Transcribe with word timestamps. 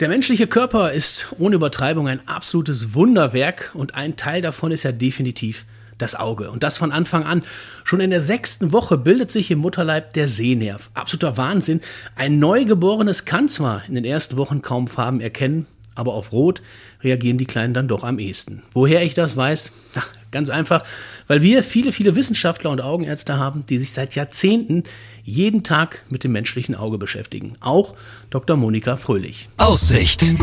Der 0.00 0.08
menschliche 0.08 0.46
Körper 0.46 0.92
ist 0.92 1.26
ohne 1.38 1.56
Übertreibung 1.56 2.08
ein 2.08 2.26
absolutes 2.26 2.94
Wunderwerk 2.94 3.70
und 3.74 3.94
ein 3.94 4.16
Teil 4.16 4.40
davon 4.40 4.72
ist 4.72 4.82
ja 4.82 4.92
definitiv 4.92 5.66
das 5.98 6.14
Auge. 6.14 6.50
Und 6.50 6.62
das 6.62 6.78
von 6.78 6.90
Anfang 6.90 7.24
an. 7.24 7.42
Schon 7.84 8.00
in 8.00 8.08
der 8.08 8.20
sechsten 8.20 8.72
Woche 8.72 8.96
bildet 8.96 9.30
sich 9.30 9.50
im 9.50 9.58
Mutterleib 9.58 10.14
der 10.14 10.26
Sehnerv. 10.26 10.88
Absoluter 10.94 11.36
Wahnsinn. 11.36 11.82
Ein 12.16 12.38
Neugeborenes 12.38 13.26
kann 13.26 13.50
zwar 13.50 13.86
in 13.86 13.94
den 13.94 14.06
ersten 14.06 14.38
Wochen 14.38 14.62
kaum 14.62 14.88
Farben 14.88 15.20
erkennen, 15.20 15.66
aber 16.00 16.14
auf 16.14 16.32
Rot 16.32 16.62
reagieren 17.04 17.38
die 17.38 17.44
Kleinen 17.44 17.74
dann 17.74 17.88
doch 17.88 18.02
am 18.02 18.18
ehesten. 18.18 18.62
Woher 18.72 19.02
ich 19.02 19.14
das 19.14 19.36
weiß? 19.36 19.72
Ach, 19.94 20.08
ganz 20.30 20.50
einfach, 20.50 20.84
weil 21.26 21.42
wir 21.42 21.62
viele, 21.62 21.92
viele 21.92 22.16
Wissenschaftler 22.16 22.70
und 22.70 22.80
Augenärzte 22.80 23.38
haben, 23.38 23.64
die 23.66 23.78
sich 23.78 23.92
seit 23.92 24.14
Jahrzehnten 24.14 24.84
jeden 25.22 25.62
Tag 25.62 26.02
mit 26.08 26.24
dem 26.24 26.32
menschlichen 26.32 26.74
Auge 26.74 26.98
beschäftigen. 26.98 27.54
Auch 27.60 27.94
Dr. 28.30 28.56
Monika 28.56 28.96
Fröhlich. 28.96 29.48
Aussicht. 29.58 30.34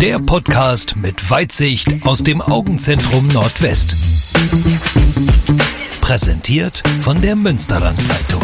Der 0.00 0.18
Podcast 0.18 0.96
mit 0.96 1.30
Weitsicht 1.30 1.88
aus 2.02 2.24
dem 2.24 2.42
Augenzentrum 2.42 3.28
Nordwest. 3.28 3.94
Präsentiert 6.00 6.82
von 7.02 7.20
der 7.22 7.36
Münsterland 7.36 8.00
Zeitung. 8.02 8.42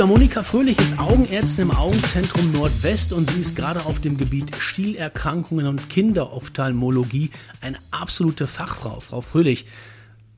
Dr. 0.00 0.16
Monika 0.16 0.42
Fröhlich 0.42 0.78
ist 0.80 0.98
Augenärztin 0.98 1.64
im 1.64 1.70
Augenzentrum 1.72 2.52
Nordwest 2.52 3.12
und 3.12 3.30
sie 3.30 3.38
ist 3.42 3.54
gerade 3.54 3.84
auf 3.84 4.00
dem 4.00 4.16
Gebiet 4.16 4.56
Schielerkrankungen 4.56 5.66
und 5.66 5.90
Kinderophthalmologie 5.90 7.28
eine 7.60 7.76
absolute 7.90 8.46
Fachfrau. 8.46 9.00
Frau 9.00 9.20
Fröhlich, 9.20 9.66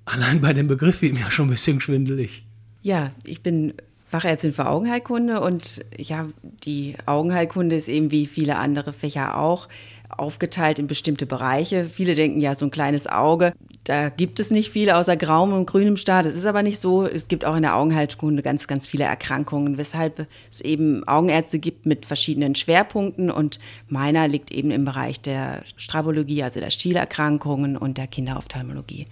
allein 0.05 0.41
bei 0.41 0.53
dem 0.53 0.67
Begriff 0.67 1.01
wird 1.01 1.15
mir 1.15 1.21
ja 1.21 1.31
schon 1.31 1.47
ein 1.47 1.51
bisschen 1.51 1.81
schwindelig. 1.81 2.45
Ja, 2.83 3.13
ich 3.23 3.45
bin 3.45 3.75
Fachärztin 4.09 4.53
für 4.53 4.67
Augenheilkunde 4.67 5.41
und 5.41 5.85
ja, 5.97 6.29
die 6.65 6.97
Augenheilkunde 7.07 7.77
ist 7.77 7.89
eben 7.89 8.11
wie 8.11 8.27
viele 8.27 8.57
andere 8.57 8.93
Fächer 8.93 9.39
auch 9.39 9.69
aufgeteilt 10.17 10.79
in 10.79 10.87
bestimmte 10.87 11.27
Bereiche. 11.27 11.87
Viele 11.87 12.15
denken 12.15 12.41
ja, 12.41 12.55
so 12.55 12.67
ein 12.67 12.71
kleines 12.71 13.07
Auge, 13.07 13.53
da 13.85 14.11
gibt 14.11 14.39
es 14.39 14.51
nicht 14.51 14.71
viel 14.71 14.91
außer 14.91 15.17
grauem 15.17 15.53
und 15.53 15.67
grünem 15.67 15.97
Star. 15.97 16.23
Das 16.23 16.35
ist 16.35 16.47
aber 16.47 16.63
nicht 16.63 16.79
so. 16.79 17.05
Es 17.05 17.27
gibt 17.27 17.45
auch 17.45 17.57
in 17.57 17.63
der 17.63 17.75
Augenheilkunde 17.75 18.43
ganz, 18.43 18.69
ganz 18.69 18.87
viele 18.87 19.05
Erkrankungen, 19.05 19.77
weshalb 19.77 20.29
es 20.49 20.61
eben 20.61 21.07
Augenärzte 21.09 21.59
gibt 21.59 21.85
mit 21.85 22.07
verschiedenen 22.07 22.55
Schwerpunkten 22.55 23.29
und 23.31 23.59
meiner 23.89 24.29
liegt 24.29 24.53
eben 24.53 24.71
im 24.71 24.85
Bereich 24.85 25.21
der 25.21 25.65
Strabologie, 25.77 26.45
also 26.45 26.61
der 26.61 26.71
Schielerkrankungen 26.71 27.77
und 27.77 27.99
der 27.99 28.07
Kinderophthalmologie. 28.07 29.07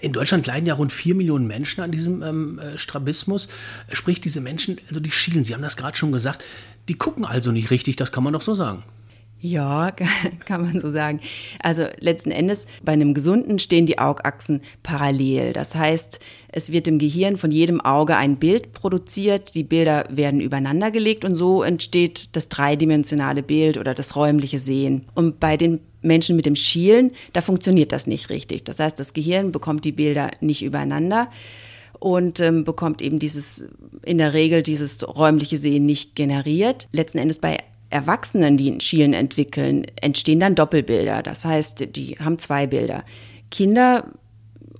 In 0.00 0.12
Deutschland 0.12 0.46
leiden 0.46 0.66
ja 0.66 0.74
rund 0.74 0.92
vier 0.92 1.16
Millionen 1.16 1.48
Menschen 1.48 1.80
an 1.80 1.90
diesem 1.90 2.22
ähm, 2.22 2.60
äh, 2.60 2.78
Strabismus. 2.78 3.48
Sprich, 3.90 4.20
diese 4.20 4.40
Menschen, 4.40 4.78
also 4.88 5.00
die 5.00 5.10
schielen, 5.10 5.42
Sie 5.42 5.54
haben 5.54 5.62
das 5.62 5.76
gerade 5.76 5.96
schon 5.96 6.12
gesagt, 6.12 6.44
die 6.88 6.94
gucken 6.94 7.24
also 7.24 7.50
nicht 7.50 7.70
richtig, 7.72 7.96
das 7.96 8.12
kann 8.12 8.22
man 8.22 8.32
doch 8.32 8.42
so 8.42 8.54
sagen. 8.54 8.84
Ja, 9.40 9.92
kann 10.46 10.62
man 10.62 10.80
so 10.80 10.90
sagen. 10.90 11.20
Also 11.62 11.84
letzten 12.00 12.30
Endes, 12.30 12.66
bei 12.82 12.92
einem 12.92 13.14
gesunden 13.14 13.58
stehen 13.58 13.86
die 13.86 13.98
Augachsen 13.98 14.60
parallel. 14.82 15.52
Das 15.52 15.74
heißt, 15.74 16.18
es 16.50 16.72
wird 16.72 16.88
im 16.88 16.98
Gehirn 16.98 17.36
von 17.36 17.50
jedem 17.50 17.80
Auge 17.80 18.16
ein 18.16 18.36
Bild 18.36 18.72
produziert, 18.72 19.54
die 19.54 19.62
Bilder 19.62 20.06
werden 20.10 20.40
übereinander 20.40 20.90
gelegt 20.90 21.24
und 21.24 21.34
so 21.34 21.62
entsteht 21.62 22.34
das 22.34 22.48
dreidimensionale 22.48 23.42
Bild 23.42 23.78
oder 23.78 23.94
das 23.94 24.16
räumliche 24.16 24.58
Sehen. 24.58 25.06
Und 25.14 25.38
bei 25.38 25.56
den 25.56 25.80
Menschen 26.02 26.36
mit 26.36 26.46
dem 26.46 26.56
Schielen, 26.56 27.12
da 27.32 27.40
funktioniert 27.40 27.92
das 27.92 28.06
nicht 28.06 28.30
richtig. 28.30 28.64
Das 28.64 28.80
heißt, 28.80 28.98
das 28.98 29.12
Gehirn 29.12 29.52
bekommt 29.52 29.84
die 29.84 29.92
Bilder 29.92 30.30
nicht 30.40 30.64
übereinander 30.64 31.28
und 32.00 32.40
ähm, 32.40 32.64
bekommt 32.64 33.02
eben 33.02 33.18
dieses, 33.18 33.64
in 34.04 34.18
der 34.18 34.32
Regel 34.32 34.62
dieses 34.62 35.06
räumliche 35.06 35.58
Sehen 35.58 35.86
nicht 35.86 36.14
generiert. 36.14 36.88
Letzten 36.92 37.18
Endes 37.18 37.40
bei 37.40 37.58
Erwachsenen, 37.90 38.56
die 38.56 38.80
Schielen 38.80 39.14
entwickeln, 39.14 39.86
entstehen 40.00 40.40
dann 40.40 40.54
Doppelbilder. 40.54 41.22
Das 41.22 41.44
heißt, 41.44 41.96
die 41.96 42.16
haben 42.18 42.38
zwei 42.38 42.66
Bilder. 42.66 43.04
Kinder 43.50 44.04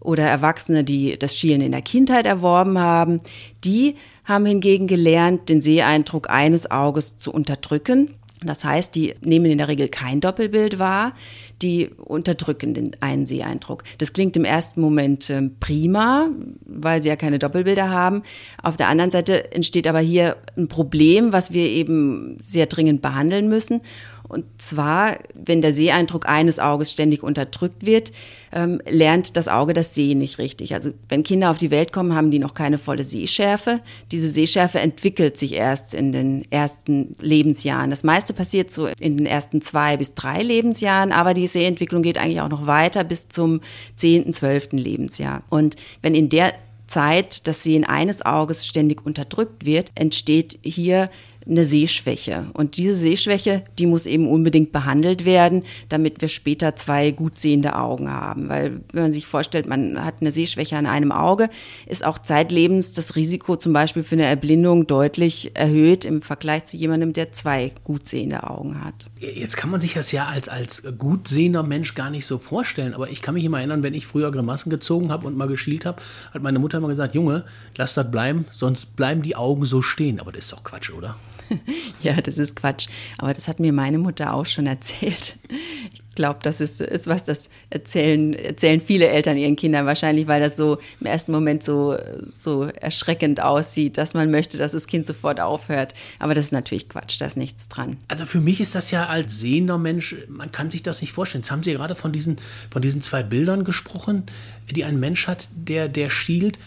oder 0.01 0.25
Erwachsene, 0.25 0.84
die 0.84 1.19
das 1.19 1.35
Schielen 1.36 1.61
in 1.61 1.73
der 1.73 1.83
Kindheit 1.83 2.27
erworben 2.27 2.79
haben, 2.79 3.20
die 3.64 3.96
haben 4.24 4.46
hingegen 4.46 4.86
gelernt, 4.86 5.48
den 5.48 5.63
Seeeindruck 5.63 6.29
eines 6.29 6.70
Auges 6.70 7.17
zu 7.17 7.33
unterdrücken 7.33 8.14
das 8.45 8.65
heißt, 8.65 8.95
die 8.95 9.15
nehmen 9.21 9.47
in 9.47 9.59
der 9.59 9.69
Regel 9.69 9.89
kein 9.89 10.21
Doppelbild 10.21 10.79
wahr, 10.79 11.13
die 11.61 11.89
unterdrücken 11.89 12.73
den 12.73 12.97
einen 13.01 13.27
Seeeindruck. 13.27 13.83
Das 13.99 14.13
klingt 14.13 14.37
im 14.37 14.45
ersten 14.45 14.81
Moment 14.81 15.29
äh, 15.31 15.43
prima, 15.61 16.29
weil 16.65 17.03
sie 17.03 17.09
ja 17.09 17.17
keine 17.17 17.39
Doppelbilder 17.39 17.91
haben. 17.91 18.23
Auf 18.63 18.77
der 18.77 18.89
anderen 18.89 19.11
Seite 19.11 19.53
entsteht 19.53 19.89
aber 19.89 20.01
hier 20.01 20.37
ein 20.57 20.69
Problem, 20.69 21.33
was 21.33 21.53
wir 21.53 21.69
eben 21.69 22.37
sehr 22.41 22.67
dringend 22.67 23.03
behandeln 23.03 23.49
müssen. 23.49 23.81
Und 24.28 24.44
zwar, 24.58 25.18
wenn 25.34 25.62
der 25.62 25.72
Seeeindruck 25.72 26.28
eines 26.28 26.58
Auges 26.58 26.92
ständig 26.92 27.22
unterdrückt 27.22 27.86
wird, 27.86 28.12
ähm, 28.52 28.80
lernt 28.89 29.36
das 29.36 29.48
Auge 29.48 29.72
das 29.72 29.94
Sehen 29.94 30.18
nicht 30.18 30.39
richtig. 30.39 30.74
Also 30.74 30.90
wenn 31.08 31.22
Kinder 31.22 31.50
auf 31.50 31.58
die 31.58 31.70
Welt 31.70 31.92
kommen, 31.92 32.14
haben 32.14 32.30
die 32.30 32.39
noch 32.39 32.55
keine 32.55 32.78
volle 32.78 33.05
Sehschärfe. 33.05 33.80
Diese 34.12 34.28
Sehschärfe 34.28 34.80
entwickelt 34.80 35.39
sich 35.39 35.55
erst 35.55 35.94
in 35.94 36.12
den 36.12 36.42
ersten 36.50 37.16
Lebensjahren. 37.20 37.90
Das 37.90 38.05
meiste 38.05 38.34
passiert 38.34 38.70
so 38.70 38.86
in 38.86 39.16
den 39.16 39.27
ersten 39.27 39.62
zwei 39.62 39.96
bis 39.96 40.14
drei 40.14 40.42
Lebensjahren, 40.42 41.12
aber 41.12 41.34
die 41.34 41.46
Sehentwicklung 41.46 42.02
geht 42.02 42.18
eigentlich 42.18 42.40
auch 42.40 42.48
noch 42.48 42.66
weiter 42.66 43.05
bis 43.05 43.28
zum 43.28 43.60
zehnten, 43.96 44.33
zwölften 44.33 44.78
Lebensjahr. 44.78 45.42
Und 45.48 45.77
wenn 46.02 46.14
in 46.14 46.28
der 46.28 46.52
Zeit 46.89 47.46
das 47.46 47.62
Sehen 47.62 47.84
eines 47.84 48.24
Auges 48.24 48.66
ständig 48.66 49.05
unterdrückt 49.05 49.64
wird, 49.64 49.92
entsteht 49.95 50.58
hier 50.62 51.10
eine 51.48 51.64
Sehschwäche. 51.64 52.47
Und 52.53 52.77
diese 52.77 52.95
Sehschwäche, 52.95 53.64
die 53.79 53.86
muss 53.86 54.07
eben 54.07 54.29
unbedingt 54.29 54.73
behandelt 54.73 55.25
werden, 55.25 55.64
damit 55.89 56.20
wir 56.20 56.29
später 56.29 56.77
zwei 56.77 57.11
gut 57.11 57.39
sehende 57.39 57.77
Augen 57.77 58.11
haben. 58.11 58.48
Weil 58.48 58.81
wenn 58.92 59.03
man 59.05 59.13
sich 59.13 59.27
vorstellt, 59.27 59.67
man 59.67 60.05
hat 60.05 60.17
eine 60.20 60.31
Sehschwäche 60.31 60.77
an 60.77 60.87
einem 60.87 61.13
Auge, 61.13 61.48
ist 61.87 62.05
auch 62.05 62.19
zeitlebens 62.19 62.92
das 62.92 63.17
Risiko 63.17 63.57
zum 63.57 63.73
Beispiel 63.73 64.03
für 64.03 64.17
eine 64.17 64.27
Erblindung 64.27 64.87
deutlich 64.87 65.53
erhöht 65.55 66.05
im 66.05 66.23
Vergleich 66.23 66.64
zu 66.64 66.77
jemandem, 66.77 67.13
der 67.13 67.33
zwei 67.33 67.73
gut 67.85 68.08
sehende 68.08 68.48
Augen 68.48 68.85
hat. 68.85 69.08
Jetzt 69.19 69.57
kann 69.57 69.70
man 69.70 69.81
sich 69.81 69.95
das 69.95 70.13
ja 70.13 70.27
als, 70.27 70.48
als 70.48 70.83
gut 70.98 71.29
sehender 71.29 71.63
Mensch 71.63 71.95
gar 71.95 72.11
nicht 72.11 72.27
so 72.27 72.39
vorstellen, 72.39 72.95
aber 72.95 73.11
ich 73.11 73.23
kann 73.23 73.35
mich 73.35 73.45
immer 73.45 73.58
erinnern, 73.58 73.83
wenn 73.83 73.95
ich 73.95 74.07
früher 74.07 74.31
Grimassen 74.31 74.70
gezogen 74.70 75.11
habe 75.11 75.27
und 75.27 75.37
mal 75.37 75.48
geschielt 75.48 75.87
habe, 75.87 76.03
hat 76.33 76.42
meine 76.42 76.58
Mutter 76.58 76.79
immer 76.79 76.89
gesagt, 76.89 77.14
Junge, 77.14 77.45
lass 77.77 77.95
das 77.95 78.11
bleiben, 78.11 78.45
sonst 78.53 78.97
bleiben 78.97 79.23
die 79.23 79.37
Augen 79.37 79.64
so 79.64 79.83
stehen. 79.83 80.20
Aber 80.20 80.33
das 80.33 80.45
ist 80.45 80.53
doch 80.53 80.63
Quatsch, 80.63 80.91
oder? 80.91 81.17
ja, 82.03 82.20
das 82.20 82.39
ist 82.39 82.57
Quatsch. 82.57 82.89
Aber 83.19 83.33
das 83.33 83.48
hat 83.48 83.61
mir 83.61 83.73
meine 83.73 83.98
Mutter 83.98 84.35
auch 84.35 84.47
schon 84.47 84.67
erzählt. 84.67 85.36
Ich 85.48 86.14
glaube, 86.14 86.41
das 86.42 86.61
ist, 86.61 86.81
ist 86.81 87.07
was, 87.07 87.25
das 87.25 87.48
erzählen, 87.70 88.35
erzählen 88.35 88.81
viele 88.81 89.09
Eltern 89.09 89.36
ihren 89.36 89.57
Kindern 89.57 89.87
wahrscheinlich, 89.87 90.27
weil 90.27 90.41
das 90.41 90.57
so 90.57 90.79
im 91.01 91.07
ersten 91.07 91.31
Moment 91.33 91.63
so, 91.63 91.97
so 92.29 92.64
erschreckend 92.64 93.41
aussieht, 93.41 93.98
dass 93.98 94.14
man 94.14 94.31
möchte, 94.31 94.58
dass 94.58 94.73
das 94.73 94.87
Kind 94.87 95.07
sofort 95.07 95.41
aufhört. 95.41 95.95
Aber 96.19 96.35
das 96.35 96.47
ist 96.47 96.53
natürlich 96.53 96.89
Quatsch, 96.89 97.20
da 97.20 97.27
ist 97.27 97.37
nichts 97.37 97.69
dran. 97.69 97.98
Also 98.08 98.27
für 98.27 98.41
mich 98.41 98.61
ist 98.61 98.75
das 98.75 98.91
ja 98.91 99.07
als 99.07 99.39
sehender 99.39 99.79
Mensch, 99.79 100.17
man 100.29 100.51
kann 100.51 100.70
sich 100.70 100.83
das 100.83 101.01
nicht 101.01 101.13
vorstellen. 101.13 101.42
Jetzt 101.42 101.53
haben 101.53 101.63
Sie 101.63 101.73
gerade 101.73 101.95
von 101.95 102.13
diesen, 102.13 102.37
von 102.70 102.83
diesen 102.83 103.01
zwei 103.01 103.23
Bildern 103.23 103.64
gesprochen, 103.64 104.25
die 104.70 104.85
ein 104.85 104.98
Mensch 104.98 105.29
hat, 105.29 105.48
der, 105.55 105.89
der 105.89 106.11
schielt 106.11 106.58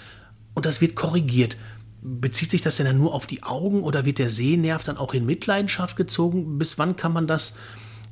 und 0.53 0.66
das 0.66 0.81
wird 0.81 0.96
korrigiert. 0.96 1.58
Bezieht 2.01 2.51
sich 2.51 2.62
das 2.62 2.78
denn 2.78 2.88
dann 2.88 2.97
nur 2.97 3.13
auf 3.13 3.28
die 3.28 3.44
Augen 3.44 3.84
oder 3.84 4.06
wird 4.06 4.17
der 4.17 4.29
Sehnerv 4.29 4.84
dann 4.84 4.97
auch 4.97 5.13
in 5.13 5.25
Mitleidenschaft 5.25 5.95
gezogen? 5.95 6.57
Bis 6.57 6.78
wann 6.78 6.95
kann 6.95 7.13
man 7.13 7.28
das, 7.28 7.56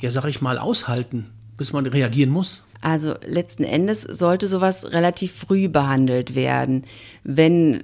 ja, 0.01 0.11
sag 0.11 0.25
ich 0.25 0.41
mal, 0.41 0.59
aushalten, 0.59 1.31
bis 1.57 1.73
man 1.73 1.85
reagieren 1.85 2.29
muss? 2.29 2.63
Also 2.81 3.15
letzten 3.25 3.63
Endes 3.63 4.03
sollte 4.03 4.47
sowas 4.47 4.93
relativ 4.93 5.33
früh 5.33 5.67
behandelt 5.67 6.35
werden. 6.35 6.85
Wenn 7.23 7.83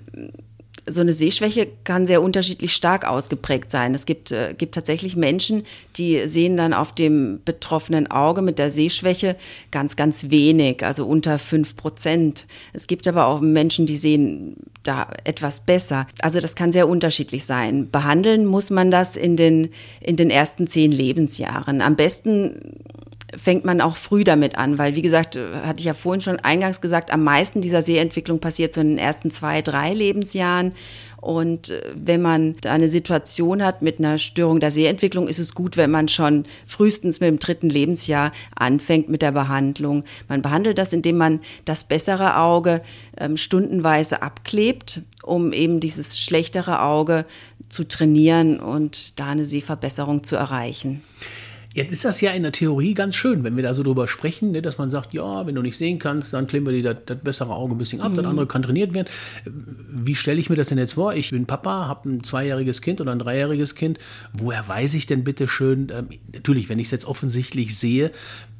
so 0.88 1.02
eine 1.02 1.14
Sehschwäche 1.14 1.68
kann 1.84 2.06
sehr 2.06 2.22
unterschiedlich 2.22 2.74
stark 2.74 3.06
ausgeprägt 3.08 3.72
sein. 3.72 3.96
Es 3.96 4.06
gibt, 4.06 4.32
äh, 4.32 4.54
gibt 4.58 4.76
tatsächlich 4.76 5.16
Menschen, 5.16 5.64
die 5.98 6.28
sehen 6.28 6.58
dann 6.58 6.74
auf 6.74 6.94
dem 6.94 7.40
betroffenen 7.44 8.10
Auge 8.12 8.42
mit 8.42 8.60
der 8.60 8.70
Sehschwäche 8.70 9.36
ganz, 9.72 9.96
ganz 9.96 10.30
wenig, 10.30 10.86
also 10.86 11.06
unter 11.06 11.40
fünf 11.40 11.76
Prozent. 11.76 12.46
Es 12.74 12.88
gibt 12.88 13.08
aber 13.08 13.26
auch 13.28 13.42
Menschen, 13.42 13.86
die 13.86 13.98
sehen 13.98 14.58
da 14.84 15.10
etwas 15.24 15.62
besser. 15.62 16.08
Also 16.22 16.40
das 16.40 16.56
kann 16.56 16.72
sehr 16.72 16.88
unterschiedlich 16.88 17.46
sein. 17.46 17.90
Behandeln 17.90 18.46
muss 18.46 18.70
man 18.70 18.92
das 18.92 19.16
in 19.16 19.36
den, 19.38 19.70
in 20.00 20.16
den 20.16 20.30
ersten 20.30 20.68
zehn 20.68 20.92
Lebensjahren. 20.92 21.82
Am 21.82 21.96
besten 21.96 22.80
fängt 23.42 23.66
man 23.66 23.82
auch 23.82 23.96
früh 23.96 24.24
damit 24.24 24.58
an, 24.58 24.78
weil 24.78 24.96
wie 24.96 25.02
gesagt, 25.02 25.38
hatte 25.38 25.80
ich 25.80 25.86
ja 25.86 25.94
vorhin 25.94 26.22
schon 26.22 26.40
eingangs 26.40 26.82
gesagt, 26.82 27.12
am 27.12 27.24
meisten 27.24 27.62
dieser 27.62 27.82
Sehentwicklung 27.82 28.40
passiert 28.40 28.74
so 28.74 28.82
in 28.82 28.90
den 28.90 28.98
ersten 28.98 29.32
zwei, 29.32 29.62
drei 29.62 29.94
Lebensjahren 29.94 30.74
Und 31.26 31.72
äh, 31.72 31.82
wenn 31.96 32.22
man 32.22 32.56
eine 32.66 32.88
Situation 32.88 33.64
hat 33.64 33.82
mit 33.82 33.98
einer 33.98 34.20
Störung 34.20 34.60
der 34.60 34.70
Sehentwicklung, 34.70 35.28
ist 35.28 35.40
es 35.40 35.56
gut, 35.56 35.76
wenn 35.76 35.90
man 35.90 36.08
schon 36.08 36.46
frühestens 36.68 37.20
mit 37.20 37.28
dem 37.28 37.40
dritten 37.40 37.68
Lebensjahr 37.68 38.32
anfängt 38.56 39.10
mit 39.10 39.24
der 39.24 39.32
Behandlung. 39.32 40.04
Man 40.30 40.44
behandelt 40.44 40.78
das, 40.78 40.94
indem 40.94 41.18
man 41.18 41.40
das 41.66 41.84
bessere 41.84 42.38
Auge 42.38 42.84
ähm, 43.18 43.38
stundenweise 43.38 44.22
abklebt, 44.22 45.02
um 45.24 45.52
eben 45.52 45.80
dieses 45.80 46.20
schlechtere 46.20 46.84
Auge 46.84 47.26
zu 47.70 47.88
trainieren 47.88 48.60
und 48.60 49.20
da 49.20 49.26
eine 49.26 49.46
Sehverbesserung 49.46 50.24
zu 50.24 50.36
erreichen. 50.36 51.02
Jetzt 51.76 51.92
ist 51.92 52.06
das 52.06 52.22
ja 52.22 52.32
in 52.32 52.44
der 52.44 52.54
Theorie 52.54 52.94
ganz 52.94 53.16
schön, 53.16 53.44
wenn 53.44 53.58
wir 53.58 53.64
da 53.64 53.74
so 53.74 53.84
drüber 53.84 54.08
sprechen, 54.08 54.52
ne, 54.52 54.62
dass 54.62 54.78
man 54.78 54.92
sagt, 54.92 55.14
ja, 55.14 55.46
wenn 55.46 55.56
du 55.56 55.62
nicht 55.62 55.76
sehen 55.76 56.00
kannst, 56.00 56.32
dann 56.32 56.48
kleben 56.48 56.66
wir 56.66 56.72
dir 56.72 56.94
das, 56.94 57.04
das 57.06 57.18
bessere 57.18 57.54
Auge 57.54 57.76
ein 57.76 57.78
bisschen 57.78 58.00
ab, 58.00 58.14
mhm. 58.14 58.16
das 58.16 58.26
andere 58.26 58.48
kann 58.48 58.62
trainiert 58.62 58.94
werden. 58.94 59.10
Wie 59.46 60.16
stelle 60.16 60.40
ich 60.40 60.50
mir 60.50 60.56
das 60.56 60.70
denn 60.70 60.78
jetzt 60.78 60.94
vor? 60.94 61.14
Ich 61.16 61.32
bin 61.32 61.46
Papa, 61.46 61.90
habe 61.90 62.10
ein 62.10 62.24
zweijähriges 62.24 62.82
Kind 62.82 63.02
oder 63.02 63.12
ein 63.12 63.20
dreijähriges 63.20 63.76
Kind. 63.76 64.00
Woher 64.32 64.66
weiß 64.66 64.94
ich 64.94 65.06
denn 65.06 65.26
bitte 65.26 65.50
schön, 65.50 65.92
ähm, 65.94 66.08
natürlich, 66.34 66.70
wenn 66.70 66.80
ich 66.80 66.86
es 66.86 66.92
jetzt 66.92 67.06
offensichtlich 67.06 67.78
sehe, 67.78 68.12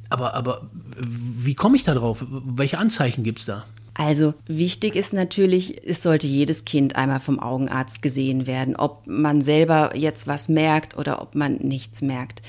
aber, 0.10 0.34
aber 0.34 0.70
wie 0.98 1.56
komme 1.56 1.78
ich 1.78 1.86
da 1.86 1.94
drauf? 1.94 2.26
Welche 2.30 2.80
Anzeichen 2.80 3.24
gibt 3.24 3.40
es 3.40 3.46
da? 3.46 3.66
Also 3.98 4.34
wichtig 4.46 4.98
ist 4.98 5.14
natürlich, 5.14 5.82
es 5.88 6.04
sollte 6.04 6.28
jedes 6.28 6.66
Kind 6.66 6.98
einmal 6.98 7.22
vom 7.22 7.40
Augenarzt 7.40 8.02
gesehen 8.02 8.46
werden, 8.46 8.76
ob 8.76 9.08
man 9.08 9.42
selber 9.42 9.96
jetzt 9.96 10.28
was 10.28 10.50
merkt 10.50 10.98
oder 10.98 11.22
ob 11.22 11.34
man 11.34 11.56
nichts 11.56 12.02
merkt. 12.02 12.42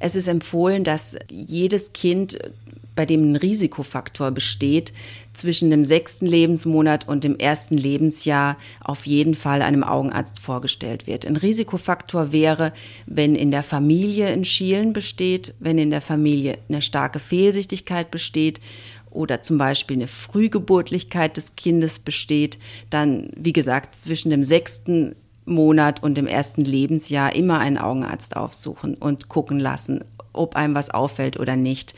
Es 0.00 0.16
ist 0.16 0.26
empfohlen, 0.26 0.84
dass 0.84 1.16
jedes 1.30 1.92
Kind 1.92 2.38
bei 2.96 3.04
dem 3.04 3.32
ein 3.32 3.36
Risikofaktor 3.36 4.30
besteht, 4.30 4.92
zwischen 5.34 5.68
dem 5.68 5.84
sechsten 5.84 6.24
Lebensmonat 6.24 7.06
und 7.06 7.22
dem 7.22 7.38
ersten 7.38 7.76
Lebensjahr 7.76 8.56
auf 8.82 9.06
jeden 9.06 9.34
Fall 9.34 9.60
einem 9.60 9.84
Augenarzt 9.84 10.40
vorgestellt 10.40 11.06
wird. 11.06 11.26
Ein 11.26 11.36
Risikofaktor 11.36 12.32
wäre, 12.32 12.72
wenn 13.04 13.36
in 13.36 13.50
der 13.50 13.62
Familie 13.62 14.28
ein 14.28 14.46
Schielen 14.46 14.94
besteht, 14.94 15.54
wenn 15.60 15.76
in 15.76 15.90
der 15.90 16.00
Familie 16.00 16.56
eine 16.70 16.80
starke 16.80 17.18
Fehlsichtigkeit 17.18 18.10
besteht 18.10 18.60
oder 19.16 19.42
zum 19.42 19.58
Beispiel 19.58 19.96
eine 19.96 20.08
Frühgeburtlichkeit 20.08 21.36
des 21.36 21.56
Kindes 21.56 21.98
besteht, 21.98 22.58
dann, 22.90 23.30
wie 23.34 23.52
gesagt, 23.52 24.00
zwischen 24.00 24.30
dem 24.30 24.44
sechsten 24.44 25.16
Monat 25.46 26.02
und 26.02 26.16
dem 26.16 26.26
ersten 26.26 26.64
Lebensjahr 26.64 27.34
immer 27.34 27.58
einen 27.58 27.78
Augenarzt 27.78 28.36
aufsuchen 28.36 28.94
und 28.94 29.28
gucken 29.28 29.58
lassen, 29.58 30.04
ob 30.32 30.56
einem 30.56 30.74
was 30.74 30.90
auffällt 30.90 31.38
oder 31.38 31.56
nicht. 31.56 31.94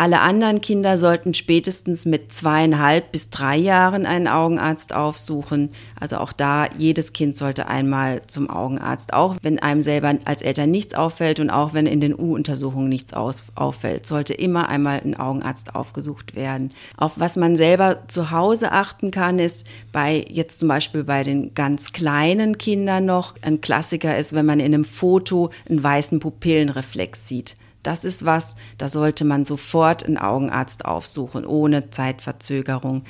Alle 0.00 0.22
anderen 0.22 0.62
Kinder 0.62 0.96
sollten 0.96 1.34
spätestens 1.34 2.06
mit 2.06 2.32
zweieinhalb 2.32 3.12
bis 3.12 3.28
drei 3.28 3.58
Jahren 3.58 4.06
einen 4.06 4.28
Augenarzt 4.28 4.94
aufsuchen. 4.94 5.68
Also 6.00 6.16
auch 6.16 6.32
da, 6.32 6.68
jedes 6.78 7.12
Kind 7.12 7.36
sollte 7.36 7.68
einmal 7.68 8.22
zum 8.26 8.48
Augenarzt, 8.48 9.12
auch 9.12 9.36
wenn 9.42 9.58
einem 9.58 9.82
selber 9.82 10.14
als 10.24 10.40
Eltern 10.40 10.70
nichts 10.70 10.94
auffällt 10.94 11.38
und 11.38 11.50
auch 11.50 11.74
wenn 11.74 11.84
in 11.84 12.00
den 12.00 12.18
U-Untersuchungen 12.18 12.88
nichts 12.88 13.12
auffällt, 13.12 14.06
sollte 14.06 14.32
immer 14.32 14.70
einmal 14.70 15.02
ein 15.04 15.20
Augenarzt 15.20 15.74
aufgesucht 15.74 16.34
werden. 16.34 16.70
Auf 16.96 17.20
was 17.20 17.36
man 17.36 17.56
selber 17.56 17.98
zu 18.08 18.30
Hause 18.30 18.72
achten 18.72 19.10
kann, 19.10 19.38
ist 19.38 19.66
bei 19.92 20.24
jetzt 20.30 20.60
zum 20.60 20.68
Beispiel 20.68 21.04
bei 21.04 21.24
den 21.24 21.52
ganz 21.52 21.92
kleinen 21.92 22.56
Kindern 22.56 23.04
noch 23.04 23.34
ein 23.42 23.60
Klassiker 23.60 24.16
ist, 24.16 24.32
wenn 24.32 24.46
man 24.46 24.60
in 24.60 24.72
einem 24.72 24.86
Foto 24.86 25.50
einen 25.68 25.84
weißen 25.84 26.20
Pupillenreflex 26.20 27.28
sieht. 27.28 27.54
Das 27.82 28.04
ist 28.04 28.24
was, 28.24 28.54
da 28.78 28.88
sollte 28.88 29.24
man 29.24 29.44
sofort 29.44 30.04
einen 30.04 30.18
Augenarzt 30.18 30.84
aufsuchen, 30.84 31.46
ohne 31.46 31.90
Zeitverzögerung. 31.90 33.04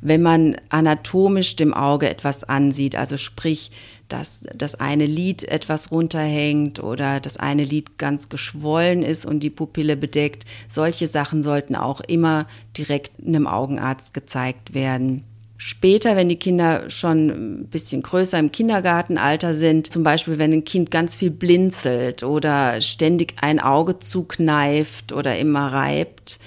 Wenn 0.00 0.22
man 0.22 0.56
anatomisch 0.70 1.56
dem 1.56 1.74
Auge 1.74 2.08
etwas 2.08 2.44
ansieht, 2.44 2.96
also 2.96 3.16
sprich, 3.16 3.70
dass 4.08 4.42
das 4.54 4.74
eine 4.74 5.06
Lid 5.06 5.44
etwas 5.44 5.92
runterhängt 5.92 6.82
oder 6.82 7.20
das 7.20 7.36
eine 7.36 7.64
Lid 7.64 7.98
ganz 7.98 8.28
geschwollen 8.28 9.02
ist 9.02 9.26
und 9.26 9.40
die 9.40 9.50
Pupille 9.50 9.96
bedeckt, 9.96 10.46
solche 10.68 11.06
Sachen 11.06 11.42
sollten 11.42 11.76
auch 11.76 12.00
immer 12.00 12.46
direkt 12.76 13.24
einem 13.24 13.46
Augenarzt 13.46 14.14
gezeigt 14.14 14.74
werden. 14.74 15.24
Später, 15.62 16.16
wenn 16.16 16.30
die 16.30 16.38
Kinder 16.38 16.88
schon 16.88 17.28
ein 17.28 17.66
bisschen 17.66 18.00
größer 18.00 18.38
im 18.38 18.50
Kindergartenalter 18.50 19.52
sind, 19.52 19.92
zum 19.92 20.02
Beispiel 20.02 20.38
wenn 20.38 20.54
ein 20.54 20.64
Kind 20.64 20.90
ganz 20.90 21.14
viel 21.14 21.30
blinzelt 21.30 22.22
oder 22.22 22.80
ständig 22.80 23.34
ein 23.42 23.60
Auge 23.60 23.98
zukneift 23.98 25.12
oder 25.12 25.38
immer 25.38 25.70
reibt 25.70 26.40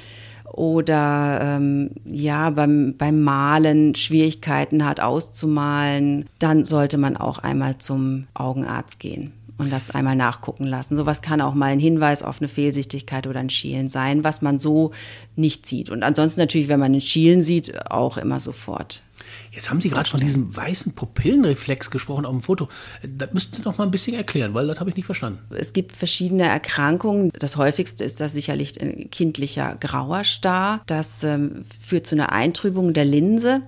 oder 0.52 1.40
ähm, 1.44 1.92
ja 2.06 2.50
beim, 2.50 2.96
beim 2.98 3.22
Malen 3.22 3.94
Schwierigkeiten 3.94 4.84
hat 4.84 5.00
auszumalen, 5.00 6.28
dann 6.40 6.66
sollte 6.66 6.98
man 6.98 7.16
auch 7.16 7.38
einmal 7.38 7.78
zum 7.78 8.26
Augenarzt 8.34 9.00
gehen 9.00 9.32
und 9.58 9.72
das 9.72 9.92
einmal 9.92 10.16
nachgucken 10.16 10.64
lassen. 10.64 10.96
Sowas 10.96 11.22
kann 11.22 11.42
auch 11.42 11.54
mal 11.54 11.68
ein 11.68 11.80
Hinweis 11.80 12.24
auf 12.24 12.40
eine 12.40 12.48
Fehlsichtigkeit 12.48 13.28
oder 13.28 13.40
ein 13.40 13.50
Schielen 13.50 13.88
sein, 13.88 14.24
was 14.24 14.42
man 14.42 14.60
so 14.60 14.92
nicht 15.36 15.66
sieht. 15.66 15.90
Und 15.90 16.04
ansonsten 16.04 16.40
natürlich, 16.40 16.68
wenn 16.68 16.80
man 16.80 16.94
ein 16.94 17.02
Schielen 17.02 17.42
sieht, 17.42 17.92
auch 17.92 18.18
immer 18.18 18.40
sofort. 18.40 19.04
Jetzt 19.52 19.70
haben 19.70 19.80
Sie 19.80 19.90
gerade 19.90 20.10
von 20.10 20.20
diesem 20.20 20.56
weißen 20.56 20.94
Pupillenreflex 20.94 21.92
gesprochen 21.92 22.26
auf 22.26 22.32
dem 22.32 22.42
Foto. 22.42 22.68
Das 23.04 23.32
müssten 23.34 23.56
Sie 23.56 23.62
noch 23.62 23.78
mal 23.78 23.86
ein 23.86 23.92
bisschen 23.92 24.16
erklären, 24.16 24.54
weil 24.54 24.68
das 24.68 24.80
habe 24.80 24.90
ich 24.90 24.96
nicht 24.96 25.06
verstanden. 25.06 25.40
Es 25.56 25.74
gibt 25.74 25.96
verschiedene 25.96 26.44
Erkrankungen. 26.44 27.32
Das 27.40 27.56
häufigste 27.56 28.04
ist 28.04 28.20
das 28.20 28.34
sicherlich 28.34 28.82
ein 28.82 29.12
kindlicher 29.12 29.78
grauer 29.80 30.24
Star. 30.24 30.82
Das 30.88 31.24
ähm, 31.24 31.66
führt 31.80 32.08
zu 32.08 32.16
einer 32.16 32.32
Eintrübung 32.32 32.94
der 32.94 33.06
Linse 33.06 33.62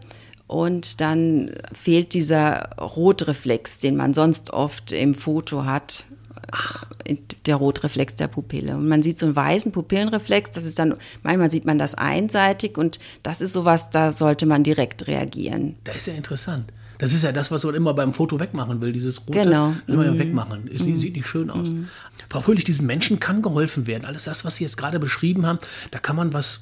und 0.47 1.01
dann 1.01 1.51
fehlt 1.73 2.13
dieser 2.13 2.69
Rotreflex, 2.79 3.79
den 3.79 3.95
man 3.95 4.13
sonst 4.13 4.51
oft 4.51 4.91
im 4.91 5.13
Foto 5.13 5.65
hat. 5.65 6.05
Ach. 6.51 6.85
Der 7.45 7.55
Rotreflex 7.55 8.15
der 8.15 8.27
Pupille. 8.27 8.75
Und 8.75 8.87
man 8.87 9.03
sieht 9.03 9.19
so 9.19 9.27
einen 9.27 9.35
weißen 9.35 9.71
Pupillenreflex, 9.71 10.51
das 10.51 10.65
ist 10.65 10.79
dann, 10.79 10.95
manchmal 11.21 11.51
sieht 11.51 11.65
man 11.65 11.77
das 11.77 11.95
einseitig 11.95 12.77
und 12.77 12.99
das 13.21 13.41
ist 13.41 13.53
sowas, 13.53 13.89
da 13.89 14.11
sollte 14.11 14.45
man 14.45 14.63
direkt 14.63 15.07
reagieren. 15.07 15.75
Das 15.83 15.97
ist 15.97 16.07
ja 16.07 16.13
interessant. 16.13 16.71
Das 16.97 17.13
ist 17.13 17.23
ja 17.23 17.31
das, 17.31 17.51
was 17.51 17.63
man 17.63 17.75
immer 17.75 17.93
beim 17.93 18.13
Foto 18.13 18.39
wegmachen 18.39 18.81
will, 18.81 18.93
dieses 18.93 19.21
rote. 19.21 19.39
Genau. 19.39 19.73
Das 19.85 19.87
will 19.87 19.97
man 19.97 20.05
ja 20.05 20.13
mhm. 20.13 20.19
wegmachen. 20.19 20.69
Es 20.73 20.83
mhm. 20.83 20.99
sieht 20.99 21.15
nicht 21.15 21.27
schön 21.27 21.49
aus. 21.49 21.71
Mhm. 21.71 21.89
Frau 22.29 22.39
Fröhlich, 22.39 22.63
diesen 22.63 22.87
Menschen 22.87 23.19
kann 23.19 23.41
geholfen 23.41 23.85
werden. 23.87 24.05
Alles 24.05 24.23
das, 24.23 24.45
was 24.45 24.55
Sie 24.55 24.63
jetzt 24.63 24.77
gerade 24.77 24.99
beschrieben 24.99 25.45
haben, 25.45 25.59
da 25.91 25.99
kann 25.99 26.15
man 26.15 26.33
was 26.33 26.61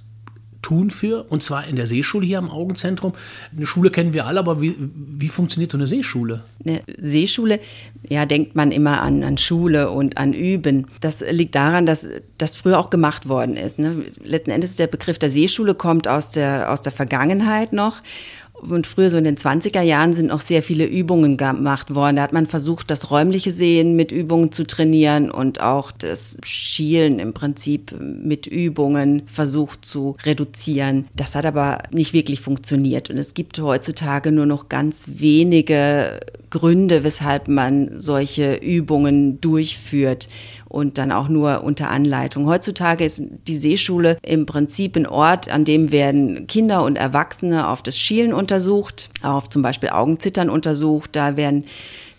tun 0.64 0.90
für, 0.90 1.26
und 1.30 1.44
zwar 1.44 1.68
in 1.68 1.76
der 1.76 1.86
Seeschule 1.86 2.26
hier 2.26 2.40
am 2.40 2.50
Augenzentrum. 2.50 3.14
Eine 3.56 3.68
Schule 3.68 3.92
kennen 3.92 4.14
wir 4.14 4.26
alle, 4.26 4.40
aber 4.40 4.62
wie, 4.62 4.76
wie 4.80 5.30
funktioniert 5.30 5.72
so 5.72 5.78
eine 5.78 5.86
Seeschule? 5.86 6.42
Eine 6.66 6.82
Seeschule, 6.98 7.60
ja, 8.10 8.26
denkt 8.26 8.56
man 8.56 8.72
immer 8.72 9.02
an, 9.02 9.24
an 9.24 9.38
Schule 9.38 9.92
und 9.92 10.18
an 10.18 10.34
Üben. 10.34 10.88
Das 11.02 11.24
liegt 11.30 11.54
daran, 11.54 11.86
dass 11.86 12.08
das 12.40 12.56
früher 12.56 12.80
auch 12.80 12.90
gemacht 12.90 13.30
worden 13.30 13.56
ist. 13.56 13.78
Ne? 13.78 14.06
Letzten 14.24 14.50
Endes 14.50 14.76
der 14.78 14.88
Begriff 14.88 15.20
der 15.20 15.30
Seeschule 15.30 15.76
kommt 15.76 16.08
aus 16.08 16.32
der, 16.32 16.72
aus 16.72 16.82
der 16.82 16.92
Vergangenheit 16.92 17.74
noch 17.74 18.02
und 18.70 18.88
früher 18.88 19.10
so 19.10 19.18
in 19.18 19.24
den 19.24 19.38
20er 19.38 19.82
Jahren 19.82 20.14
sind 20.14 20.32
auch 20.32 20.40
sehr 20.40 20.64
viele 20.64 20.86
Übungen 20.86 21.38
gemacht 21.38 21.94
worden. 21.94 22.16
Da 22.16 22.22
hat 22.24 22.34
man 22.34 22.46
versucht, 22.46 22.90
das 22.90 23.12
räumliche 23.12 23.52
Sehen 23.52 23.96
mit 23.96 24.12
Übungen 24.12 24.52
zu 24.52 24.66
trainieren 24.66 25.30
und 25.30 25.62
auch 25.62 25.92
das 25.92 26.38
Schielen 26.44 27.20
im 27.20 27.34
Prinzip 27.34 27.94
mit 28.00 28.48
Übungen 28.48 29.24
versucht 29.28 29.86
zu 29.86 30.16
reduzieren. 30.24 31.08
Das 31.16 31.36
hat 31.36 31.46
aber 31.46 31.80
nicht 31.92 32.14
wirklich 32.14 32.42
funktioniert. 32.42 33.10
Und 33.10 33.18
es 33.18 33.34
gibt 33.34 33.60
heutzutage 33.60 34.32
nur 34.32 34.46
noch 34.46 34.70
ganz 34.70 35.10
wenige 35.16 36.20
Gründe, 36.50 37.04
weshalb 37.04 37.48
man 37.48 37.98
solche 37.98 38.56
Übungen 38.56 39.42
durchführt 39.42 40.30
und 40.74 40.98
dann 40.98 41.12
auch 41.12 41.28
nur 41.28 41.64
unter 41.64 41.90
Anleitung. 41.90 42.48
Heutzutage 42.48 43.06
ist 43.06 43.22
die 43.48 43.56
Seeschule 43.56 44.18
im 44.24 44.46
Prinzip 44.46 44.96
ein 44.96 45.06
Ort, 45.06 45.48
an 45.50 45.66
dem 45.66 45.92
werden 45.92 46.48
Kinder 46.48 46.84
und 46.84 46.96
Erwachsene 46.96 47.68
auf 47.68 47.84
das 47.84 47.98
Schielen 47.98 48.34
untersucht, 48.54 49.10
auf 49.24 49.50
zum 49.50 49.64
Beispiel 49.64 49.90
Augenzittern 49.90 50.50
untersucht. 50.50 51.12
Da 51.14 51.38
werden 51.38 51.66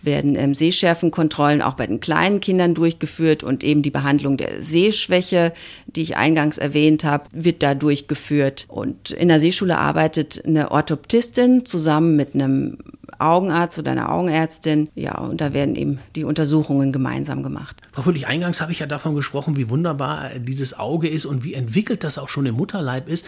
werden 0.03 0.37
ähm, 0.37 0.55
Sehschärfenkontrollen 0.55 1.63
auch 1.63 1.75
bei 1.75 1.87
den 1.87 1.99
kleinen 1.99 2.41
Kindern 2.41 2.75
durchgeführt 2.75 3.43
und 3.43 3.65
eben 3.65 3.81
die 3.81 3.91
Behandlung 3.91 4.37
der 4.37 4.63
Sehschwäche, 4.63 5.55
die 5.87 6.03
ich 6.03 6.17
eingangs 6.17 6.59
erwähnt 6.59 7.05
habe, 7.05 7.25
wird 7.33 7.63
da 7.63 7.75
durchgeführt. 7.75 8.67
Und 8.69 9.13
in 9.13 9.29
der 9.29 9.41
Seeschule 9.41 9.79
arbeitet 9.79 10.45
eine 10.45 10.73
Orthoptistin 10.73 11.65
zusammen 11.65 12.17
mit 12.17 12.35
einem 12.35 12.77
Augenarzt 13.19 13.79
oder 13.79 13.93
einer 13.93 14.13
Augenärztin. 14.13 14.89
Ja, 14.95 15.19
und 15.19 15.41
da 15.41 15.53
werden 15.53 15.77
eben 15.77 15.99
die 16.17 16.25
Untersuchungen 16.25 16.93
gemeinsam 16.93 17.43
gemacht. 17.43 17.81
Frau 17.93 18.03
Fröhlich, 18.03 18.27
eingangs 18.27 18.61
habe 18.61 18.73
ich 18.73 18.81
ja 18.81 18.87
davon 18.87 19.15
gesprochen, 19.15 19.57
wie 19.57 19.71
wunderbar 19.71 20.31
dieses 20.39 20.79
Auge 20.79 21.09
ist 21.09 21.27
und 21.27 21.45
wie 21.45 21.55
entwickelt 21.55 22.05
das 22.05 22.19
auch 22.19 22.29
schon 22.29 22.47
im 22.47 22.55
Mutterleib 22.55 23.09
ist. 23.09 23.27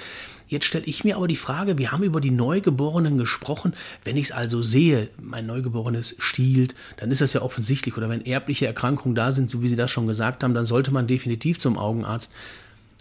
Jetzt 0.48 0.66
stelle 0.66 0.84
ich 0.84 1.02
mir 1.02 1.16
aber 1.16 1.26
die 1.26 1.36
Frage, 1.36 1.76
wir 1.76 1.90
haben 1.90 2.04
über 2.04 2.20
die 2.20 2.30
Neugeborenen 2.30 3.18
gesprochen. 3.18 3.74
Wenn 4.04 4.16
ich 4.16 4.26
es 4.26 4.32
also 4.32 4.62
sehe, 4.62 5.08
mein 5.20 5.46
Neugeborenes 5.46 6.14
stiehlt, 6.18 6.76
dann 6.98 7.10
ist 7.10 7.20
das 7.20 7.32
ja 7.32 7.42
offensichtlich. 7.42 7.96
Oder 7.96 8.08
wenn 8.08 8.24
erbliche 8.24 8.66
Erkrankungen 8.66 9.16
da 9.16 9.32
sind, 9.32 9.50
so 9.50 9.62
wie 9.62 9.68
Sie 9.68 9.76
das 9.76 9.90
schon 9.90 10.06
gesagt 10.06 10.44
haben, 10.44 10.54
dann 10.54 10.66
sollte 10.66 10.92
man 10.92 11.08
definitiv 11.08 11.58
zum 11.58 11.78
Augenarzt. 11.78 12.32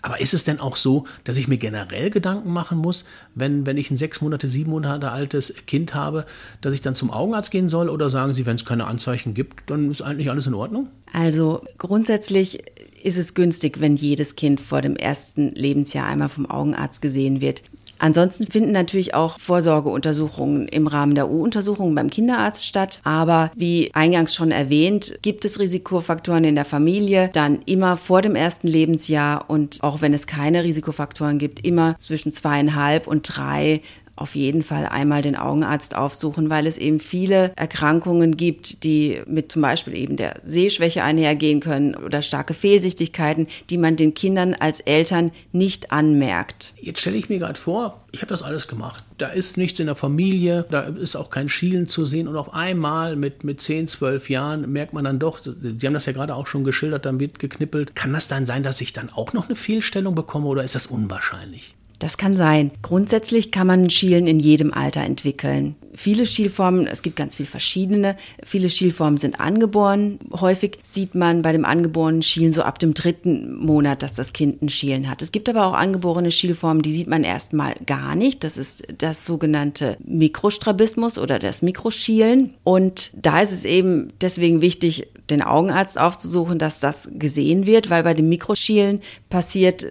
Aber 0.05 0.21
ist 0.21 0.35
es 0.35 0.43
denn 0.43 0.59
auch 0.59 0.75
so, 0.75 1.05
dass 1.24 1.35
ich 1.35 1.47
mir 1.47 1.57
generell 1.57 2.12
Gedanken 2.12 2.53
machen 2.53 2.77
muss, 2.77 3.05
wenn, 3.33 3.65
wenn 3.65 3.75
ich 3.75 3.89
ein 3.89 3.97
sechs 3.97 4.21
Monate, 4.21 4.47
sieben 4.47 4.69
Monate 4.69 5.09
altes 5.09 5.55
Kind 5.65 5.95
habe, 5.95 6.27
dass 6.62 6.75
ich 6.75 6.81
dann 6.81 6.93
zum 6.93 7.09
Augenarzt 7.09 7.50
gehen 7.50 7.69
soll? 7.69 7.89
Oder 7.89 8.12
sagen 8.12 8.31
Sie, 8.31 8.45
wenn 8.45 8.55
es 8.55 8.65
keine 8.65 8.85
Anzeichen 8.85 9.33
gibt, 9.33 9.67
dann 9.67 9.89
ist 9.89 10.03
eigentlich 10.03 10.29
alles 10.29 10.45
in 10.45 10.53
Ordnung? 10.53 10.89
Also 11.12 11.63
grundsätzlich 11.79 12.59
ist 13.01 13.17
es 13.17 13.33
günstig, 13.33 13.79
wenn 13.79 13.95
jedes 13.95 14.35
Kind 14.35 14.62
vor 14.62 14.81
dem 14.81 14.95
ersten 14.95 15.50
Lebensjahr 15.55 16.05
einmal 16.05 16.29
vom 16.29 16.45
Augenarzt 16.45 17.01
gesehen 17.01 17.41
wird. 17.41 17.63
Ansonsten 17.99 18.47
finden 18.47 18.71
natürlich 18.71 19.13
auch 19.13 19.39
Vorsorgeuntersuchungen 19.39 20.67
im 20.67 20.87
Rahmen 20.87 21.15
der 21.15 21.29
U-Untersuchungen 21.29 21.95
beim 21.95 22.09
Kinderarzt 22.09 22.65
statt. 22.65 23.01
Aber 23.03 23.51
wie 23.55 23.91
eingangs 23.93 24.35
schon 24.35 24.51
erwähnt, 24.51 25.17
gibt 25.21 25.45
es 25.45 25.59
Risikofaktoren 25.59 26.43
in 26.43 26.55
der 26.55 26.65
Familie, 26.65 27.29
dann 27.33 27.59
immer 27.65 27.97
vor 27.97 28.21
dem 28.21 28.35
ersten 28.35 28.67
Lebensjahr 28.67 29.49
und 29.49 29.79
auch 29.81 30.01
wenn 30.01 30.13
es 30.13 30.27
keine 30.27 30.63
Risikofaktoren 30.63 31.39
gibt, 31.39 31.65
immer 31.65 31.97
zwischen 31.97 32.31
zweieinhalb 32.31 33.07
und 33.07 33.23
drei 33.23 33.81
auf 34.15 34.36
jeden 34.36 34.63
Fall 34.63 34.86
einmal 34.86 35.22
den 35.22 35.36
Augenarzt 35.36 35.95
aufsuchen, 35.95 36.50
weil 36.50 36.67
es 36.67 36.77
eben 36.77 37.00
viele 37.00 37.51
Erkrankungen 37.55 38.38
gibt, 38.38 38.84
die 38.84 39.22
mit 39.27 39.51
zum 39.51 39.62
Beispiel 39.62 39.95
eben 39.95 40.15
der 40.15 40.41
Sehschwäche 40.45 41.03
einhergehen 41.03 41.60
können 41.60 41.95
oder 41.95 42.22
starke 42.22 42.53
Fehlsichtigkeiten, 42.53 43.48
die 43.69 43.77
man 43.77 43.95
den 43.95 44.13
Kindern 44.13 44.53
als 44.53 44.79
Eltern 44.79 45.31
nicht 45.51 45.91
anmerkt. 45.91 46.74
Jetzt 46.79 47.01
stelle 47.01 47.17
ich 47.17 47.29
mir 47.29 47.39
gerade 47.39 47.60
vor, 47.60 48.05
ich 48.12 48.22
habe 48.22 48.29
das 48.29 48.43
alles 48.43 48.67
gemacht. 48.67 49.03
Da 49.17 49.27
ist 49.27 49.57
nichts 49.57 49.79
in 49.79 49.88
der 49.88 49.95
Familie, 49.95 50.65
da 50.69 50.81
ist 50.81 51.15
auch 51.15 51.29
kein 51.29 51.50
Schielen 51.50 51.88
zu 51.88 52.05
sehen 52.05 52.27
und 52.27 52.36
auf 52.38 52.53
einmal 52.53 53.15
mit, 53.15 53.43
mit 53.43 53.62
10, 53.62 53.88
12 53.88 54.29
Jahren 54.29 54.72
merkt 54.72 54.93
man 54.93 55.03
dann 55.03 55.19
doch, 55.19 55.39
Sie 55.39 55.86
haben 55.86 55.93
das 55.93 56.05
ja 56.05 56.13
gerade 56.13 56.36
auch 56.36 56.48
schon 56.48 56.63
geschildert, 56.63 57.05
dann 57.05 57.19
wird 57.19 57.39
geknippelt. 57.39 57.95
Kann 57.95 58.13
das 58.13 58.27
dann 58.27 58.45
sein, 58.45 58.63
dass 58.63 58.81
ich 58.81 58.93
dann 58.93 59.10
auch 59.10 59.34
noch 59.34 59.48
eine 59.48 59.55
Fehlstellung 59.55 60.15
bekomme 60.15 60.48
oder 60.48 60.63
ist 60.63 60.75
das 60.75 60.88
unwahrscheinlich? 60.88 61.75
Das 61.99 62.17
kann 62.17 62.35
sein. 62.35 62.71
Grundsätzlich 62.81 63.51
kann 63.51 63.67
man 63.67 63.89
Schielen 63.89 64.27
in 64.27 64.39
jedem 64.39 64.73
Alter 64.73 65.01
entwickeln. 65.01 65.75
Viele 65.93 66.25
Schielformen, 66.25 66.87
es 66.87 67.01
gibt 67.01 67.15
ganz 67.15 67.35
viele 67.35 67.47
verschiedene, 67.47 68.17
viele 68.43 68.69
Schielformen 68.69 69.17
sind 69.17 69.39
angeboren. 69.39 70.19
Häufig 70.33 70.79
sieht 70.83 71.15
man 71.15 71.41
bei 71.41 71.53
dem 71.53 71.63
angeborenen 71.63 72.21
Schielen 72.21 72.51
so 72.51 72.63
ab 72.63 72.79
dem 72.79 72.93
dritten 72.93 73.55
Monat, 73.55 74.03
dass 74.03 74.13
das 74.13 74.33
Kind 74.33 74.61
ein 74.61 74.67
Schielen 74.67 75.09
hat. 75.09 75.21
Es 75.21 75.31
gibt 75.31 75.47
aber 75.47 75.65
auch 75.65 75.73
angeborene 75.73 76.31
Schielformen, 76.31 76.81
die 76.81 76.91
sieht 76.91 77.07
man 77.07 77.23
erstmal 77.23 77.75
gar 77.85 78.15
nicht. 78.15 78.43
Das 78.43 78.57
ist 78.57 78.83
das 78.97 79.25
sogenannte 79.25 79.97
Mikrostrabismus 80.03 81.17
oder 81.17 81.39
das 81.39 81.61
Mikroschielen. 81.61 82.53
Und 82.65 83.11
da 83.15 83.41
ist 83.41 83.53
es 83.53 83.63
eben 83.63 84.11
deswegen 84.19 84.61
wichtig, 84.61 85.07
den 85.29 85.41
Augenarzt 85.41 85.97
aufzusuchen, 85.97 86.59
dass 86.59 86.79
das 86.79 87.09
gesehen 87.13 87.65
wird, 87.65 87.89
weil 87.89 88.03
bei 88.03 88.13
dem 88.13 88.29
Mikroschielen 88.29 89.01
passiert 89.29 89.85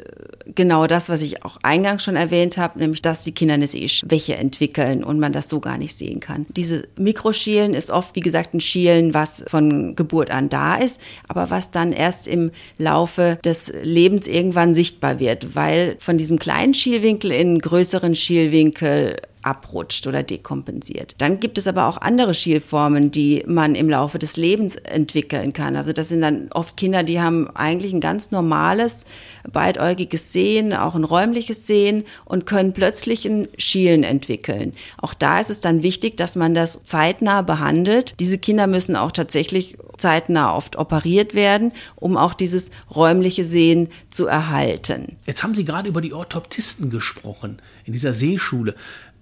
genau 0.55 0.87
das, 0.87 1.09
was 1.09 1.23
ich 1.23 1.45
auch 1.45 1.59
eingangs 1.63 1.94
schon 2.01 2.17
erwähnt 2.17 2.57
habe, 2.57 2.79
nämlich 2.79 3.03
dass 3.03 3.25
die 3.25 3.33
Kinder 3.33 3.55
eine 3.55 3.67
Sehschwäche 3.67 4.37
entwickeln 4.37 5.05
und 5.05 5.19
man 5.19 5.33
das 5.33 5.49
so 5.49 5.61
gar 5.61 5.79
nicht 5.79 5.97
sehen 5.97 6.21
kann. 6.21 6.47
Diese 6.51 6.87
Mikroschielen 6.97 7.75
ist 7.75 7.91
oft, 7.91 8.17
wie 8.17 8.21
gesagt, 8.21 8.55
ein 8.55 8.61
Schielen, 8.61 9.15
was 9.15 9.45
von 9.47 9.97
Geburt 9.97 10.31
an 10.31 10.49
da 10.49 10.77
ist, 10.77 11.01
aber 11.29 11.51
was 11.51 11.71
dann 11.71 11.93
erst 11.93 12.29
im 12.29 12.51
Laufe 12.79 13.39
des 13.45 13.73
Lebens 13.83 14.27
irgendwann 14.27 14.75
sichtbar 14.75 15.21
wird, 15.21 15.55
weil 15.55 15.97
von 15.99 16.19
diesem 16.19 16.39
kleinen 16.39 16.75
Schielwinkel 16.75 17.31
in 17.31 17.59
größeren 17.59 18.15
Schielwinkel 18.15 19.17
abrutscht 19.45 20.07
oder 20.07 20.23
dekompensiert. 20.23 21.17
Dann 21.19 21.41
gibt 21.41 21.59
es 21.59 21.67
aber 21.67 21.87
auch 21.87 21.99
andere 21.99 22.35
Schielformen, 22.35 23.11
die 23.11 23.45
man 23.47 23.75
im 23.75 23.89
Laufe 23.91 24.19
des 24.19 24.37
Lebens 24.37 24.77
entwickeln 24.77 25.53
kann. 25.53 25.77
Also 25.77 25.93
das 25.93 26.09
sind 26.09 26.23
dann 26.23 26.49
oft 26.53 26.77
Kinder, 26.77 27.03
die 27.03 27.21
haben 27.21 27.49
eigentlich 27.55 27.93
ein 27.93 28.01
ganz 28.01 28.31
normales, 28.31 29.05
beidäugiges 29.51 30.33
Sehen, 30.33 30.73
auch 30.73 30.95
ein 30.95 31.05
räumliches 31.05 31.67
Sehen 31.67 32.05
und 32.25 32.47
können 32.47 32.73
plötzlich 32.73 33.27
ein 33.27 33.49
Schielen 33.59 34.03
entwickeln. 34.03 34.73
Auch 34.99 35.15
da 35.15 35.41
ist 35.41 35.51
es 35.51 35.61
dann 35.61 35.83
wichtig, 35.83 36.17
dass 36.17 36.37
man 36.37 36.55
das 36.55 36.83
zeitnah 36.85 37.43
behandelt. 37.43 38.15
Diese 38.21 38.39
Kinder 38.39 38.67
müssen 38.67 38.97
auch 38.97 39.13
tatsächlich 39.13 39.77
zeitnah 39.99 40.55
oft 40.55 40.77
operiert 40.77 41.35
werden, 41.35 41.73
um 41.97 42.17
auch 42.17 42.35
dieses 42.35 42.71
räumliche 42.95 43.45
Sehen 43.45 43.89
zu 44.11 44.27
erhalten. 44.27 45.17
Jetzt 45.27 45.43
haben 45.43 45.55
Sie 45.55 45.65
gerade 45.65 45.89
über 45.89 46.01
die 46.01 46.13
Orthoptisten 46.13 46.91
gesprochen 46.91 47.61
in 47.85 47.93
dieser 47.93 48.13
Seeschule 48.13 48.75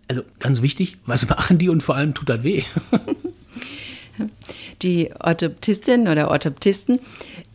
also 0.09 0.23
ganz 0.39 0.63
wichtig, 0.63 0.99
was 1.07 1.29
machen 1.29 1.59
die 1.59 1.69
und 1.69 1.83
vor 1.83 1.97
allem 1.97 2.15
tut 2.15 2.29
das 2.29 2.43
weh? 2.43 2.63
Die 4.83 5.11
Orthoptistin 5.19 6.09
oder 6.09 6.31
Orthoptisten, 6.31 6.99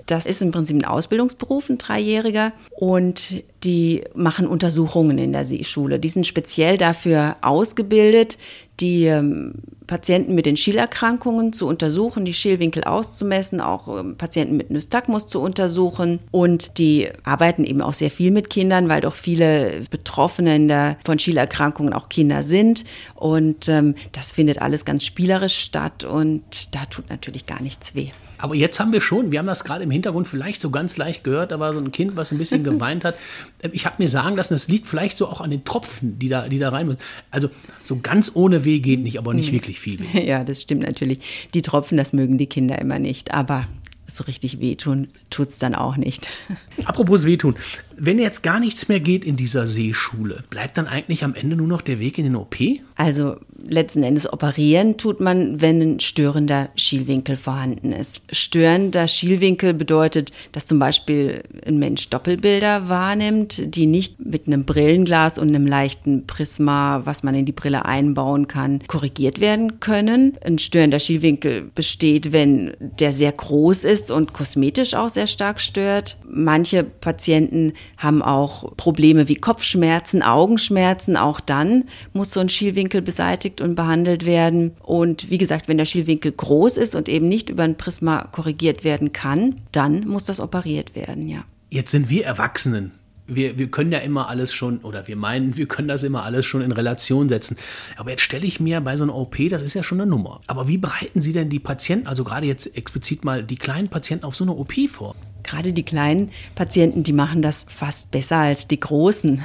das 0.07 0.25
ist 0.25 0.41
im 0.41 0.51
Prinzip 0.51 0.77
ein 0.77 0.85
Ausbildungsberuf, 0.85 1.69
ein 1.69 1.77
Dreijähriger. 1.77 2.53
Und 2.71 3.43
die 3.63 4.03
machen 4.15 4.47
Untersuchungen 4.47 5.17
in 5.17 5.33
der 5.33 5.45
Seeschule. 5.45 5.99
Die 5.99 6.09
sind 6.09 6.25
speziell 6.25 6.77
dafür 6.77 7.35
ausgebildet, 7.41 8.37
die 8.79 9.05
ähm, 9.05 9.55
Patienten 9.87 10.35
mit 10.35 10.45
den 10.45 10.57
Schielerkrankungen 10.57 11.53
zu 11.53 11.67
untersuchen, 11.67 12.25
die 12.25 12.33
Schielwinkel 12.33 12.83
auszumessen, 12.83 13.61
auch 13.61 13.99
ähm, 13.99 14.17
Patienten 14.17 14.57
mit 14.57 14.69
Nystagmus 14.69 15.27
zu 15.27 15.39
untersuchen. 15.41 16.19
Und 16.31 16.77
die 16.77 17.09
arbeiten 17.23 17.63
eben 17.63 17.81
auch 17.81 17.93
sehr 17.93 18.11
viel 18.11 18.31
mit 18.31 18.49
Kindern, 18.49 18.89
weil 18.89 19.01
doch 19.01 19.15
viele 19.15 19.81
Betroffene 19.89 20.67
der, 20.67 20.97
von 21.05 21.17
Schielerkrankungen 21.17 21.93
auch 21.93 22.09
Kinder 22.09 22.43
sind. 22.43 22.83
Und 23.15 23.69
ähm, 23.69 23.95
das 24.11 24.31
findet 24.31 24.61
alles 24.61 24.85
ganz 24.85 25.05
spielerisch 25.05 25.57
statt 25.57 26.03
und 26.03 26.75
da 26.75 26.85
tut 26.85 27.09
natürlich 27.09 27.45
gar 27.45 27.61
nichts 27.61 27.95
weh. 27.95 28.09
Aber 28.37 28.55
jetzt 28.55 28.79
haben 28.79 28.93
wir 28.93 29.01
schon, 29.01 29.31
wir 29.31 29.39
haben 29.39 29.47
das 29.47 29.63
gerade 29.63 29.83
im 29.83 29.91
Hintergrund 29.91 30.27
vielleicht 30.27 30.61
so 30.61 30.69
ganz 30.69 30.97
leicht 30.97 31.23
gehört, 31.23 31.51
da 31.51 31.59
war 31.59 31.73
so 31.73 31.79
ein 31.79 31.91
Kind, 31.91 32.15
was 32.15 32.31
ein 32.31 32.37
bisschen 32.37 32.63
geweint 32.65 33.03
hat. 33.05 33.15
Ähm, 33.63 33.71
ich 33.73 33.85
habe 33.85 33.95
mir 33.99 34.09
sagen 34.09 34.35
lassen, 34.35 34.53
das 34.53 34.67
liegt 34.67 34.87
vielleicht 34.87 35.17
so 35.17 35.27
auch 35.27 35.41
an 35.41 35.49
den 35.49 35.63
Tropfen, 35.63 36.19
die 36.19 36.29
da, 36.29 36.47
die 36.47 36.59
da 36.59 36.69
rein 36.69 36.87
müssen. 36.87 36.99
Also 37.31 37.49
so 37.83 37.99
ganz 38.01 38.31
ohne 38.33 38.65
weh 38.65 38.79
geht 38.79 39.01
nicht, 39.01 39.17
aber 39.17 39.33
nicht 39.33 39.49
mhm. 39.49 39.55
wirklich 39.55 39.76
viel 39.79 39.99
weh. 39.99 40.25
Ja, 40.27 40.43
das 40.43 40.61
stimmt 40.61 40.83
natürlich. 40.83 41.49
Die 41.53 41.61
Tropfen, 41.61 41.97
das 41.97 42.13
mögen 42.13 42.37
die 42.37 42.47
Kinder 42.47 42.79
immer 42.79 42.99
nicht. 42.99 43.33
Aber 43.33 43.67
so 44.07 44.23
richtig 44.23 44.59
wehtun 44.59 45.09
tut 45.29 45.49
es 45.49 45.59
dann 45.59 45.75
auch 45.75 45.97
nicht. 45.97 46.27
Apropos 46.85 47.25
wehtun, 47.25 47.55
wenn 47.97 48.19
jetzt 48.19 48.43
gar 48.43 48.59
nichts 48.59 48.87
mehr 48.87 48.99
geht 48.99 49.25
in 49.25 49.35
dieser 49.35 49.65
Seeschule, 49.65 50.43
bleibt 50.49 50.77
dann 50.77 50.87
eigentlich 50.87 51.23
am 51.23 51.33
Ende 51.33 51.55
nur 51.55 51.67
noch 51.67 51.81
der 51.81 51.99
Weg 51.99 52.17
in 52.17 52.25
den 52.25 52.35
OP? 52.35 52.55
Also 52.95 53.37
letzten 53.65 54.03
Endes 54.03 54.31
operieren 54.31 54.97
tut 54.97 55.19
man, 55.19 55.61
wenn 55.61 55.81
ein 55.81 55.99
störender 55.99 56.69
Schielwinkel 56.75 57.35
vorhanden 57.35 57.91
ist. 57.91 58.21
Störender 58.31 59.07
Schielwinkel 59.07 59.73
bedeutet, 59.73 60.31
dass 60.51 60.65
zum 60.65 60.79
Beispiel 60.79 61.43
ein 61.65 61.79
Mensch 61.79 62.09
Doppelbilder 62.09 62.89
wahrnimmt, 62.89 63.75
die 63.75 63.87
nicht 63.87 64.23
mit 64.23 64.47
einem 64.47 64.65
Brillenglas 64.65 65.37
und 65.37 65.49
einem 65.49 65.67
leichten 65.67 66.27
Prisma, 66.27 67.01
was 67.05 67.23
man 67.23 67.35
in 67.35 67.45
die 67.45 67.51
Brille 67.51 67.85
einbauen 67.85 68.47
kann, 68.47 68.81
korrigiert 68.87 69.39
werden 69.39 69.79
können. 69.79 70.37
Ein 70.43 70.59
störender 70.59 70.99
Schielwinkel 70.99 71.63
besteht, 71.73 72.31
wenn 72.31 72.73
der 72.79 73.11
sehr 73.11 73.31
groß 73.31 73.83
ist 73.83 74.11
und 74.11 74.33
kosmetisch 74.33 74.93
auch 74.93 75.09
sehr 75.09 75.27
stark 75.27 75.59
stört. 75.59 76.17
Manche 76.29 76.83
Patienten 76.83 77.73
haben 77.97 78.21
auch 78.21 78.75
Probleme 78.77 79.27
wie 79.27 79.35
Kopfschmerzen, 79.35 80.21
Augenschmerzen. 80.21 81.17
Auch 81.17 81.39
dann 81.39 81.85
muss 82.13 82.31
so 82.31 82.39
ein 82.39 82.49
Schielwinkel 82.49 83.01
beseitigt 83.01 83.61
und 83.61 83.75
behandelt 83.75 84.25
werden. 84.25 84.73
Und 84.83 85.29
wie 85.29 85.37
gesagt, 85.37 85.67
wenn 85.67 85.77
der 85.77 85.85
Schielwinkel 85.85 86.31
groß 86.31 86.77
ist 86.77 86.95
und 86.95 87.09
eben 87.09 87.27
nicht 87.27 87.49
über 87.49 87.63
ein 87.63 87.77
Prisma 87.77 88.27
korrigiert 88.31 88.83
werden 88.83 89.13
kann, 89.13 89.61
dann 89.71 90.07
muss 90.07 90.25
das 90.25 90.39
operiert 90.39 90.95
werden, 90.95 91.27
ja. 91.27 91.43
Jetzt 91.69 91.91
sind 91.91 92.09
wir 92.09 92.25
Erwachsenen. 92.25 92.91
Wir, 93.27 93.57
wir 93.57 93.69
können 93.69 93.91
ja 93.91 93.99
immer 93.99 94.29
alles 94.29 94.53
schon, 94.53 94.79
oder 94.79 95.07
wir 95.07 95.15
meinen, 95.15 95.57
wir 95.57 95.67
können 95.67 95.87
das 95.87 96.03
immer 96.03 96.23
alles 96.23 96.45
schon 96.45 96.61
in 96.61 96.71
Relation 96.71 97.29
setzen. 97.29 97.57
Aber 97.97 98.11
jetzt 98.11 98.21
stelle 98.21 98.45
ich 98.45 98.59
mir 98.59 98.81
bei 98.81 98.97
so 98.97 99.03
einer 99.03 99.15
OP, 99.15 99.37
das 99.49 99.61
ist 99.61 99.73
ja 99.73 99.83
schon 99.83 100.01
eine 100.01 100.09
Nummer. 100.09 100.41
Aber 100.47 100.67
wie 100.67 100.77
bereiten 100.77 101.21
Sie 101.21 101.33
denn 101.33 101.49
die 101.49 101.59
Patienten, 101.59 102.07
also 102.07 102.23
gerade 102.23 102.45
jetzt 102.45 102.75
explizit 102.77 103.25
mal 103.25 103.43
die 103.43 103.57
kleinen 103.57 103.89
Patienten 103.89 104.25
auf 104.25 104.35
so 104.35 104.43
eine 104.43 104.53
OP 104.53 104.73
vor? 104.89 105.15
Gerade 105.43 105.73
die 105.73 105.83
kleinen 105.83 106.31
Patienten, 106.55 107.03
die 107.03 107.13
machen 107.13 107.41
das 107.41 107.65
fast 107.69 108.11
besser 108.11 108.37
als 108.37 108.67
die 108.67 108.79
großen 108.79 109.43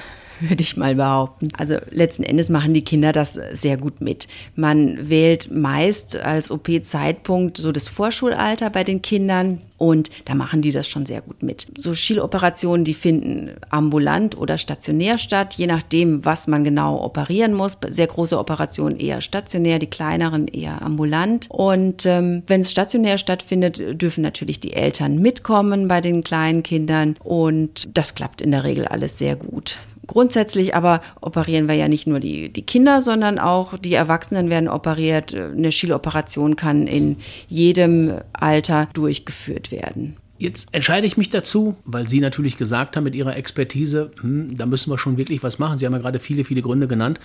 würde 0.49 0.63
ich 0.63 0.77
mal 0.77 0.95
behaupten. 0.95 1.49
Also 1.57 1.77
letzten 1.91 2.23
Endes 2.23 2.49
machen 2.49 2.75
die 2.75 2.85
Kinder 2.85 3.13
das 3.13 3.39
sehr 3.53 3.77
gut 3.77 4.01
mit. 4.01 4.29
Man 4.57 5.09
wählt 5.09 5.51
meist 5.51 6.17
als 6.17 6.51
OP-Zeitpunkt 6.51 7.59
so 7.59 7.73
das 7.73 7.89
Vorschulalter 7.89 8.71
bei 8.71 8.85
den 8.85 9.03
Kindern. 9.03 9.61
Und 9.79 10.11
da 10.27 10.37
machen 10.37 10.63
die 10.63 10.71
das 10.71 10.87
schon 10.87 11.07
sehr 11.07 11.23
gut 11.23 11.43
mit. 11.43 11.67
So 11.77 11.93
Schieloperationen, 11.93 12.85
die 12.85 12.95
finden 12.95 13.51
ambulant 13.69 14.39
oder 14.39 14.57
stationär 14.57 15.19
statt, 15.19 15.55
je 15.55 15.67
nachdem, 15.67 16.25
was 16.25 16.47
man 16.47 16.63
genau 16.63 17.03
operieren 17.03 17.53
muss. 17.53 17.79
Sehr 17.89 18.07
große 18.07 18.39
Operationen 18.39 19.01
eher 19.01 19.21
stationär, 19.21 19.81
die 19.81 19.89
kleineren 19.89 20.47
eher 20.47 20.83
ambulant. 20.83 21.49
Und 21.51 22.07
ähm, 22.07 22.45
wenn 22.47 22.61
es 22.61 22.71
stationär 22.71 23.19
stattfindet, 23.19 24.01
dürfen 24.01 24.23
natürlich 24.23 24.61
die 24.61 24.73
Eltern 24.73 25.19
mitkommen 25.19 25.89
bei 25.89 26.01
den 26.01 26.23
kleinen 26.23 26.63
Kindern. 26.63 27.17
Und 27.25 27.89
das 27.93 28.15
klappt 28.15 28.41
in 28.41 28.53
der 28.53 28.63
Regel 28.63 28.87
alles 28.87 29.19
sehr 29.19 29.35
gut. 29.35 29.79
Grundsätzlich 30.13 30.75
aber 30.75 31.01
operieren 31.23 31.69
wir 31.69 31.75
ja 31.75 31.89
nicht 31.89 32.07
nur 32.07 32.21
die, 32.21 32.53
die 32.53 32.67
Kinder, 32.67 33.01
sondern 33.01 33.39
auch 33.39 33.79
die 33.79 33.95
Erwachsenen 33.95 34.51
werden 34.51 34.69
operiert. 34.69 35.35
Eine 35.35 35.73
Schieloperation 35.73 36.55
kann 36.55 36.87
in 36.87 37.17
jedem 37.49 38.19
Alter 38.35 38.89
durchgeführt 38.93 39.73
werden. 39.73 40.17
Jetzt 40.37 40.69
entscheide 40.73 41.07
ich 41.07 41.17
mich 41.17 41.31
dazu, 41.31 41.77
weil 41.87 42.11
Sie 42.11 42.21
natürlich 42.21 42.59
gesagt 42.59 42.95
haben 42.95 43.05
mit 43.05 43.15
Ihrer 43.15 43.39
Expertise, 43.39 44.11
hm, 44.21 44.55
da 44.55 44.67
müssen 44.67 44.91
wir 44.91 44.99
schon 44.99 45.17
wirklich 45.17 45.43
was 45.43 45.59
machen. 45.59 45.79
Sie 45.79 45.87
haben 45.87 45.95
ja 45.95 46.01
gerade 46.01 46.21
viele, 46.21 46.45
viele 46.45 46.61
Gründe 46.61 46.89
genannt. 46.89 47.19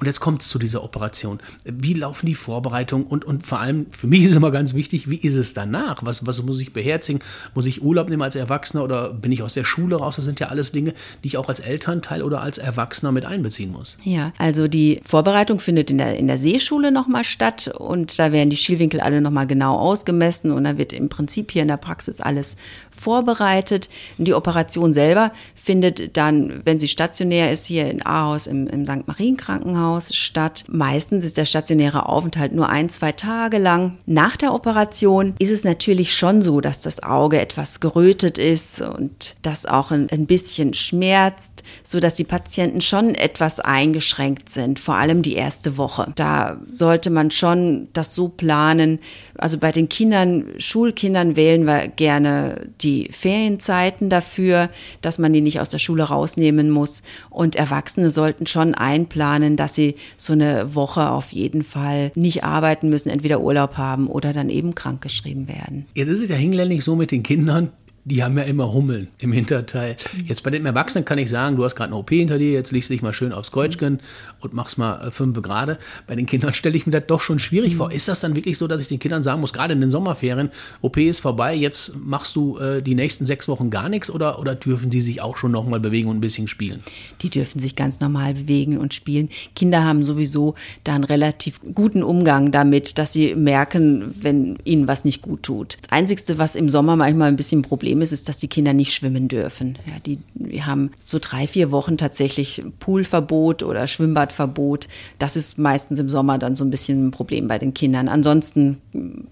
Und 0.00 0.06
jetzt 0.06 0.20
kommt 0.20 0.40
es 0.40 0.48
zu 0.48 0.58
dieser 0.58 0.82
Operation. 0.82 1.40
Wie 1.64 1.92
laufen 1.92 2.24
die 2.24 2.34
Vorbereitungen? 2.34 3.06
Und, 3.06 3.26
und 3.26 3.46
vor 3.46 3.60
allem, 3.60 3.86
für 3.90 4.06
mich 4.06 4.22
ist 4.22 4.34
immer 4.34 4.50
ganz 4.50 4.72
wichtig, 4.72 5.10
wie 5.10 5.16
ist 5.16 5.34
es 5.34 5.52
danach? 5.52 6.02
Was, 6.02 6.26
was 6.26 6.42
muss 6.42 6.58
ich 6.58 6.72
beherzigen? 6.72 7.20
Muss 7.54 7.66
ich 7.66 7.82
Urlaub 7.82 8.08
nehmen 8.08 8.22
als 8.22 8.34
Erwachsener 8.34 8.82
oder 8.82 9.10
bin 9.10 9.30
ich 9.30 9.42
aus 9.42 9.52
der 9.52 9.64
Schule 9.64 9.96
raus? 9.96 10.16
Das 10.16 10.24
sind 10.24 10.40
ja 10.40 10.46
alles 10.46 10.72
Dinge, 10.72 10.94
die 11.22 11.28
ich 11.28 11.36
auch 11.36 11.50
als 11.50 11.60
Elternteil 11.60 12.22
oder 12.22 12.40
als 12.40 12.56
Erwachsener 12.56 13.12
mit 13.12 13.26
einbeziehen 13.26 13.72
muss. 13.72 13.98
Ja, 14.02 14.32
also 14.38 14.68
die 14.68 15.02
Vorbereitung 15.04 15.60
findet 15.60 15.90
in 15.90 15.98
der, 15.98 16.16
in 16.16 16.28
der 16.28 16.38
Seeschule 16.38 16.90
nochmal 16.90 17.24
statt 17.24 17.68
und 17.68 18.18
da 18.18 18.32
werden 18.32 18.48
die 18.48 18.56
Schielwinkel 18.56 19.00
alle 19.00 19.20
nochmal 19.20 19.46
genau 19.46 19.76
ausgemessen 19.76 20.50
und 20.50 20.64
da 20.64 20.78
wird 20.78 20.94
im 20.94 21.10
Prinzip 21.10 21.50
hier 21.50 21.60
in 21.60 21.68
der 21.68 21.76
Praxis 21.76 22.22
alles 22.22 22.56
vorbereitet. 22.90 23.90
Die 24.16 24.34
Operation 24.34 24.94
selber 24.94 25.32
findet 25.54 26.16
dann, 26.16 26.62
wenn 26.64 26.80
sie 26.80 26.88
stationär 26.88 27.52
ist, 27.52 27.66
hier 27.66 27.90
in 27.90 28.04
Ahaus 28.04 28.46
im, 28.46 28.66
im 28.66 28.86
St. 28.86 29.06
Marien 29.06 29.36
Krankenhaus 29.36 29.89
statt. 29.98 30.64
Meistens 30.68 31.24
ist 31.24 31.36
der 31.36 31.44
stationäre 31.44 32.06
Aufenthalt 32.06 32.52
nur 32.52 32.68
ein, 32.68 32.88
zwei 32.88 33.12
Tage 33.12 33.58
lang. 33.58 33.98
Nach 34.06 34.36
der 34.36 34.54
Operation 34.54 35.34
ist 35.38 35.50
es 35.50 35.64
natürlich 35.64 36.14
schon 36.14 36.42
so, 36.42 36.60
dass 36.60 36.80
das 36.80 37.02
Auge 37.02 37.40
etwas 37.40 37.80
gerötet 37.80 38.38
ist 38.38 38.80
und 38.80 39.36
das 39.42 39.66
auch 39.66 39.90
ein, 39.90 40.08
ein 40.10 40.26
bisschen 40.26 40.74
schmerzt, 40.74 41.64
sodass 41.82 42.14
die 42.14 42.24
Patienten 42.24 42.80
schon 42.80 43.14
etwas 43.14 43.60
eingeschränkt 43.60 44.48
sind, 44.48 44.78
vor 44.78 44.94
allem 44.94 45.22
die 45.22 45.34
erste 45.34 45.76
Woche. 45.76 46.12
Da 46.14 46.60
sollte 46.70 47.10
man 47.10 47.30
schon 47.30 47.88
das 47.92 48.14
so 48.14 48.28
planen. 48.28 48.98
Also 49.36 49.58
bei 49.58 49.72
den 49.72 49.88
Kindern, 49.88 50.46
Schulkindern 50.58 51.36
wählen 51.36 51.66
wir 51.66 51.88
gerne 51.88 52.68
die 52.80 53.08
Ferienzeiten 53.10 54.10
dafür, 54.10 54.68
dass 55.00 55.18
man 55.18 55.32
die 55.32 55.40
nicht 55.40 55.60
aus 55.60 55.68
der 55.68 55.78
Schule 55.78 56.04
rausnehmen 56.04 56.70
muss. 56.70 57.02
Und 57.30 57.56
Erwachsene 57.56 58.10
sollten 58.10 58.46
schon 58.46 58.74
einplanen, 58.74 59.56
dass 59.56 59.74
sie 59.74 59.79
so 60.16 60.32
eine 60.32 60.74
Woche 60.74 61.10
auf 61.10 61.32
jeden 61.32 61.62
Fall 61.62 62.12
nicht 62.14 62.44
arbeiten 62.44 62.88
müssen, 62.88 63.08
entweder 63.08 63.40
Urlaub 63.40 63.76
haben 63.76 64.06
oder 64.06 64.32
dann 64.32 64.50
eben 64.50 64.74
krankgeschrieben 64.74 65.48
werden. 65.48 65.86
Jetzt 65.94 66.08
ist 66.08 66.22
es 66.22 66.28
ja 66.28 66.36
hinlänglich 66.36 66.84
so 66.84 66.96
mit 66.96 67.10
den 67.10 67.22
Kindern, 67.22 67.70
die 68.04 68.22
haben 68.22 68.36
ja 68.38 68.44
immer 68.44 68.72
Hummeln 68.72 69.08
im 69.18 69.32
Hinterteil. 69.32 69.96
Jetzt 70.24 70.42
bei 70.42 70.50
den 70.50 70.64
Erwachsenen 70.64 71.04
kann 71.04 71.18
ich 71.18 71.28
sagen, 71.28 71.56
du 71.56 71.64
hast 71.64 71.76
gerade 71.76 71.92
eine 71.92 72.00
OP 72.00 72.10
hinter 72.10 72.38
dir, 72.38 72.52
jetzt 72.52 72.72
legst 72.72 72.88
du 72.88 72.94
dich 72.94 73.02
mal 73.02 73.12
schön 73.12 73.32
aufs 73.32 73.52
Kreuzchen 73.52 74.00
und 74.40 74.54
machst 74.54 74.78
mal 74.78 75.08
äh, 75.08 75.10
fünf 75.10 75.40
gerade. 75.42 75.78
Bei 76.06 76.16
den 76.16 76.26
Kindern 76.26 76.54
stelle 76.54 76.76
ich 76.76 76.86
mir 76.86 76.92
das 76.92 77.06
doch 77.06 77.20
schon 77.20 77.38
schwierig 77.38 77.76
vor. 77.76 77.92
Ist 77.92 78.08
das 78.08 78.20
dann 78.20 78.36
wirklich 78.36 78.56
so, 78.56 78.66
dass 78.66 78.80
ich 78.80 78.88
den 78.88 78.98
Kindern 78.98 79.22
sagen 79.22 79.40
muss, 79.40 79.52
gerade 79.52 79.74
in 79.74 79.80
den 79.80 79.90
Sommerferien, 79.90 80.50
OP 80.80 80.96
ist 80.96 81.20
vorbei, 81.20 81.54
jetzt 81.54 81.94
machst 81.96 82.36
du 82.36 82.58
äh, 82.58 82.82
die 82.82 82.94
nächsten 82.94 83.26
sechs 83.26 83.48
Wochen 83.48 83.70
gar 83.70 83.88
nichts 83.88 84.10
oder, 84.10 84.38
oder 84.38 84.54
dürfen 84.54 84.90
die 84.90 85.02
sich 85.02 85.20
auch 85.20 85.36
schon 85.36 85.52
nochmal 85.52 85.80
bewegen 85.80 86.08
und 86.08 86.16
ein 86.16 86.22
bisschen 86.22 86.48
spielen? 86.48 86.82
Die 87.20 87.28
dürfen 87.28 87.60
sich 87.60 87.76
ganz 87.76 88.00
normal 88.00 88.34
bewegen 88.34 88.78
und 88.78 88.94
spielen. 88.94 89.28
Kinder 89.54 89.84
haben 89.84 90.04
sowieso 90.04 90.54
da 90.84 90.94
einen 90.94 91.04
relativ 91.04 91.60
guten 91.74 92.02
Umgang 92.02 92.50
damit, 92.50 92.96
dass 92.96 93.12
sie 93.12 93.34
merken, 93.34 94.14
wenn 94.20 94.58
ihnen 94.64 94.88
was 94.88 95.04
nicht 95.04 95.20
gut 95.20 95.42
tut. 95.42 95.76
Das 95.82 95.92
Einzige, 95.92 96.38
was 96.38 96.56
im 96.56 96.68
Sommer 96.70 96.96
manchmal 96.96 97.28
ein 97.28 97.36
bisschen 97.36 97.62
Problem 97.62 97.89
Problem 97.90 98.02
ist, 98.02 98.12
ist, 98.12 98.28
dass 98.28 98.38
die 98.38 98.46
Kinder 98.46 98.72
nicht 98.72 98.94
schwimmen 98.94 99.26
dürfen. 99.26 99.76
Ja, 99.84 99.94
die, 100.06 100.20
die 100.34 100.62
haben 100.62 100.92
so 101.00 101.18
drei, 101.20 101.48
vier 101.48 101.72
Wochen 101.72 101.98
tatsächlich 101.98 102.62
Poolverbot 102.78 103.64
oder 103.64 103.88
Schwimmbadverbot. 103.88 104.86
Das 105.18 105.34
ist 105.34 105.58
meistens 105.58 105.98
im 105.98 106.08
Sommer 106.08 106.38
dann 106.38 106.54
so 106.54 106.62
ein 106.62 106.70
bisschen 106.70 107.08
ein 107.08 107.10
Problem 107.10 107.48
bei 107.48 107.58
den 107.58 107.74
Kindern. 107.74 108.06
Ansonsten 108.06 108.78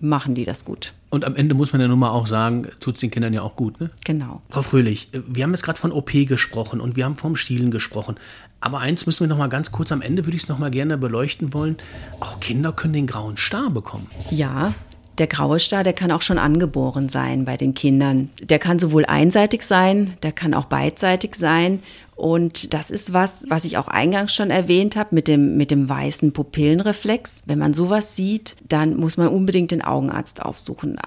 machen 0.01 0.35
die 0.35 0.45
das 0.45 0.65
gut. 0.65 0.93
Und 1.11 1.25
am 1.25 1.37
Ende 1.37 1.55
muss 1.55 1.71
man 1.71 1.81
ja 1.81 1.87
nun 1.87 2.01
mal 2.01 2.11
auch 2.11 2.27
sagen, 2.27 2.67
tut 2.81 2.97
es 2.97 3.01
den 3.01 3.13
Kindern 3.13 3.33
ja 3.33 3.43
auch 3.43 3.55
gut. 3.55 3.81
Ne? 3.81 3.91
Genau. 4.05 4.43
Frau 4.51 4.63
Fröhlich, 4.63 5.09
wir 5.13 5.45
haben 5.45 5.53
jetzt 5.53 5.63
gerade 5.63 5.79
von 5.79 5.93
OP 5.93 6.11
gesprochen 6.27 6.81
und 6.81 6.97
wir 6.97 7.05
haben 7.05 7.17
vom 7.17 7.37
Stielen 7.37 7.71
gesprochen. 7.71 8.17
Aber 8.61 8.81
eins 8.81 9.07
müssen 9.07 9.21
wir 9.21 9.29
noch 9.29 9.39
mal 9.39 9.47
ganz 9.47 9.71
kurz 9.71 9.93
am 9.93 10.03
Ende, 10.03 10.27
würde 10.27 10.37
ich 10.37 10.43
es 10.43 10.49
noch 10.49 10.59
mal 10.59 10.73
gerne 10.73 10.99
beleuchten 10.99 11.55
wollen. 11.55 11.77
Auch 12.19 12.41
Kinder 12.41 12.73
können 12.73 12.93
den 12.93 13.07
grauen 13.07 13.37
Star 13.37 13.71
bekommen. 13.71 14.11
Ja, 14.33 14.75
der 15.19 15.27
graue 15.27 15.59
Star, 15.59 15.83
der 15.83 15.93
kann 15.93 16.13
auch 16.13 16.23
schon 16.23 16.39
angeboren 16.39 17.09
sein 17.09 17.45
bei 17.45 17.57
den 17.57 17.75
Kindern. 17.75 18.31
Der 18.43 18.59
kann 18.59 18.79
sowohl 18.79 19.05
einseitig 19.05 19.63
sein, 19.63 20.17
der 20.23 20.33
kann 20.33 20.55
auch 20.55 20.67
beidseitig 20.67 21.35
sein. 21.35 21.81
Und 22.15 22.75
das 22.75 22.91
ist 22.91 23.13
was, 23.13 23.45
was 23.49 23.65
ich 23.65 23.79
auch 23.79 23.87
eingangs 23.87 24.35
schon 24.35 24.51
erwähnt 24.51 24.97
habe 24.97 25.15
mit 25.15 25.29
dem, 25.29 25.57
mit 25.57 25.71
dem 25.71 25.89
weißen 25.89 26.33
Pupillenreflex. 26.33 27.43
Wenn 27.47 27.59
man 27.59 27.75
sowas 27.75 28.17
sieht, 28.17 28.57
dann 28.69 28.97
muss 28.97 29.17
man 29.17 29.29
unbedingt 29.29 29.71
den 29.71 29.83
Augenarzt 29.83 30.43
aufsuchen 30.43 30.99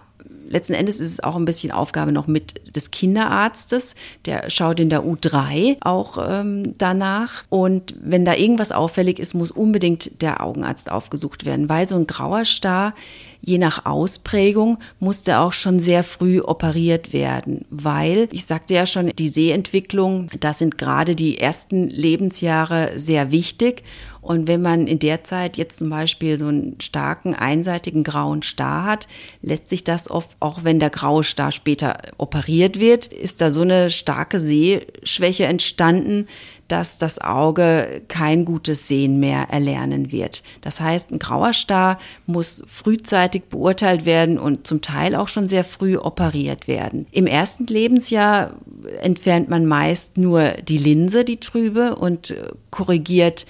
letzten 0.51 0.73
Endes 0.73 0.99
ist 0.99 1.11
es 1.11 1.19
auch 1.21 1.35
ein 1.35 1.45
bisschen 1.45 1.71
Aufgabe 1.71 2.11
noch 2.11 2.27
mit 2.27 2.75
des 2.75 2.91
Kinderarztes. 2.91 3.95
Der 4.25 4.49
schaut 4.49 4.79
in 4.79 4.89
der 4.89 5.03
U3 5.03 5.77
auch 5.81 6.17
ähm, 6.21 6.75
danach. 6.77 7.43
Und 7.49 7.95
wenn 8.01 8.25
da 8.25 8.35
irgendwas 8.35 8.71
auffällig 8.71 9.19
ist, 9.19 9.33
muss 9.33 9.51
unbedingt 9.51 10.21
der 10.21 10.43
Augenarzt 10.43 10.91
aufgesucht 10.91 11.45
werden, 11.45 11.69
weil 11.69 11.87
so 11.87 11.95
ein 11.95 12.07
grauer 12.07 12.45
Star, 12.45 12.93
je 13.41 13.57
nach 13.57 13.85
Ausprägung, 13.85 14.77
musste 14.99 15.39
auch 15.39 15.53
schon 15.53 15.79
sehr 15.79 16.03
früh 16.03 16.39
operiert 16.39 17.11
werden, 17.11 17.65
weil, 17.69 18.27
ich 18.31 18.45
sagte 18.45 18.73
ja 18.73 18.85
schon, 18.85 19.11
die 19.17 19.29
Sehentwicklung, 19.29 20.29
da 20.39 20.53
sind 20.53 20.77
gerade 20.77 21.15
die 21.15 21.39
ersten 21.39 21.89
Lebensjahre 21.89 22.91
sehr 22.97 23.31
wichtig. 23.31 23.83
Und 24.21 24.47
wenn 24.47 24.61
man 24.61 24.85
in 24.85 24.99
der 24.99 25.23
Zeit 25.23 25.57
jetzt 25.57 25.79
zum 25.79 25.89
Beispiel 25.89 26.37
so 26.37 26.45
einen 26.45 26.75
starken, 26.79 27.33
einseitigen 27.33 28.03
grauen 28.03 28.43
Star 28.43 28.85
hat, 28.85 29.07
lässt 29.41 29.67
sich 29.67 29.83
das 29.83 30.11
oft, 30.11 30.29
auch 30.39 30.63
wenn 30.63 30.79
der 30.79 30.91
graue 30.91 31.23
Star 31.23 31.51
später 31.51 31.97
operiert 32.19 32.79
wird, 32.79 33.07
ist 33.07 33.41
da 33.41 33.49
so 33.49 33.61
eine 33.61 33.89
starke 33.89 34.37
Sehschwäche 34.37 35.45
entstanden, 35.45 36.27
dass 36.71 36.97
das 36.97 37.19
Auge 37.19 38.01
kein 38.07 38.45
gutes 38.45 38.87
Sehen 38.87 39.19
mehr 39.19 39.47
erlernen 39.49 40.11
wird. 40.11 40.41
Das 40.61 40.79
heißt, 40.79 41.11
ein 41.11 41.19
grauer 41.19 41.51
Star 41.53 41.99
muss 42.27 42.63
frühzeitig 42.65 43.43
beurteilt 43.49 44.05
werden 44.05 44.39
und 44.39 44.65
zum 44.65 44.81
Teil 44.81 45.15
auch 45.15 45.27
schon 45.27 45.49
sehr 45.49 45.65
früh 45.65 45.97
operiert 45.97 46.69
werden. 46.69 47.07
Im 47.11 47.27
ersten 47.27 47.65
Lebensjahr 47.65 48.53
entfernt 49.01 49.49
man 49.49 49.65
meist 49.65 50.17
nur 50.17 50.51
die 50.67 50.77
Linse, 50.77 51.25
die 51.25 51.41
trübe, 51.41 51.95
und 51.95 52.35
korrigiert 52.69 53.45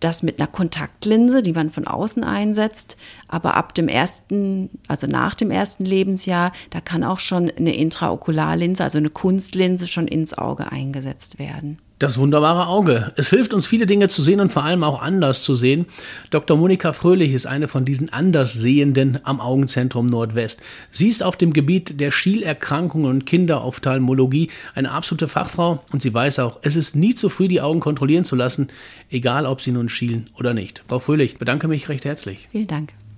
das 0.00 0.22
mit 0.22 0.38
einer 0.38 0.46
Kontaktlinse, 0.46 1.42
die 1.42 1.52
man 1.52 1.70
von 1.70 1.86
außen 1.86 2.24
einsetzt. 2.24 2.96
Aber 3.26 3.56
ab 3.56 3.74
dem 3.74 3.88
ersten, 3.88 4.70
also 4.86 5.06
nach 5.06 5.34
dem 5.34 5.50
ersten 5.50 5.84
Lebensjahr, 5.84 6.52
da 6.70 6.80
kann 6.80 7.04
auch 7.04 7.18
schon 7.18 7.50
eine 7.50 7.74
Intraokularlinse, 7.74 8.82
also 8.82 8.98
eine 8.98 9.10
Kunstlinse, 9.10 9.86
schon 9.86 10.08
ins 10.08 10.36
Auge 10.36 10.70
eingesetzt 10.70 11.38
werden. 11.38 11.78
Das 11.98 12.16
wunderbare 12.16 12.68
Auge. 12.68 13.12
Es 13.16 13.30
hilft 13.30 13.52
uns, 13.52 13.66
viele 13.66 13.86
Dinge 13.86 14.06
zu 14.06 14.22
sehen 14.22 14.38
und 14.38 14.52
vor 14.52 14.62
allem 14.62 14.84
auch 14.84 15.02
anders 15.02 15.42
zu 15.42 15.56
sehen. 15.56 15.86
Dr. 16.30 16.56
Monika 16.56 16.92
Fröhlich 16.92 17.32
ist 17.32 17.46
eine 17.46 17.66
von 17.66 17.84
diesen 17.84 18.12
Anderssehenden 18.12 19.18
am 19.24 19.40
Augenzentrum 19.40 20.06
Nordwest. 20.06 20.62
Sie 20.92 21.08
ist 21.08 21.24
auf 21.24 21.36
dem 21.36 21.52
Gebiet 21.52 21.98
der 21.98 22.12
Schielerkrankungen 22.12 23.10
und 23.10 23.26
Kinderophthalmologie 23.26 24.48
eine 24.76 24.92
absolute 24.92 25.26
Fachfrau 25.26 25.82
und 25.90 26.00
sie 26.00 26.14
weiß 26.14 26.38
auch, 26.38 26.60
es 26.62 26.76
ist 26.76 26.94
nie 26.94 27.16
zu 27.16 27.28
früh, 27.30 27.48
die 27.48 27.60
Augen 27.60 27.80
kontrollieren 27.80 28.24
zu 28.24 28.36
lassen, 28.36 28.68
egal 29.10 29.44
ob 29.44 29.60
sie 29.60 29.72
nun 29.72 29.88
schielen 29.88 30.30
oder 30.38 30.54
nicht. 30.54 30.84
Frau 30.86 31.00
Fröhlich, 31.00 31.38
bedanke 31.38 31.66
mich 31.66 31.88
recht 31.88 32.04
herzlich. 32.04 32.48
Vielen 32.52 32.68
Dank. 32.68 32.92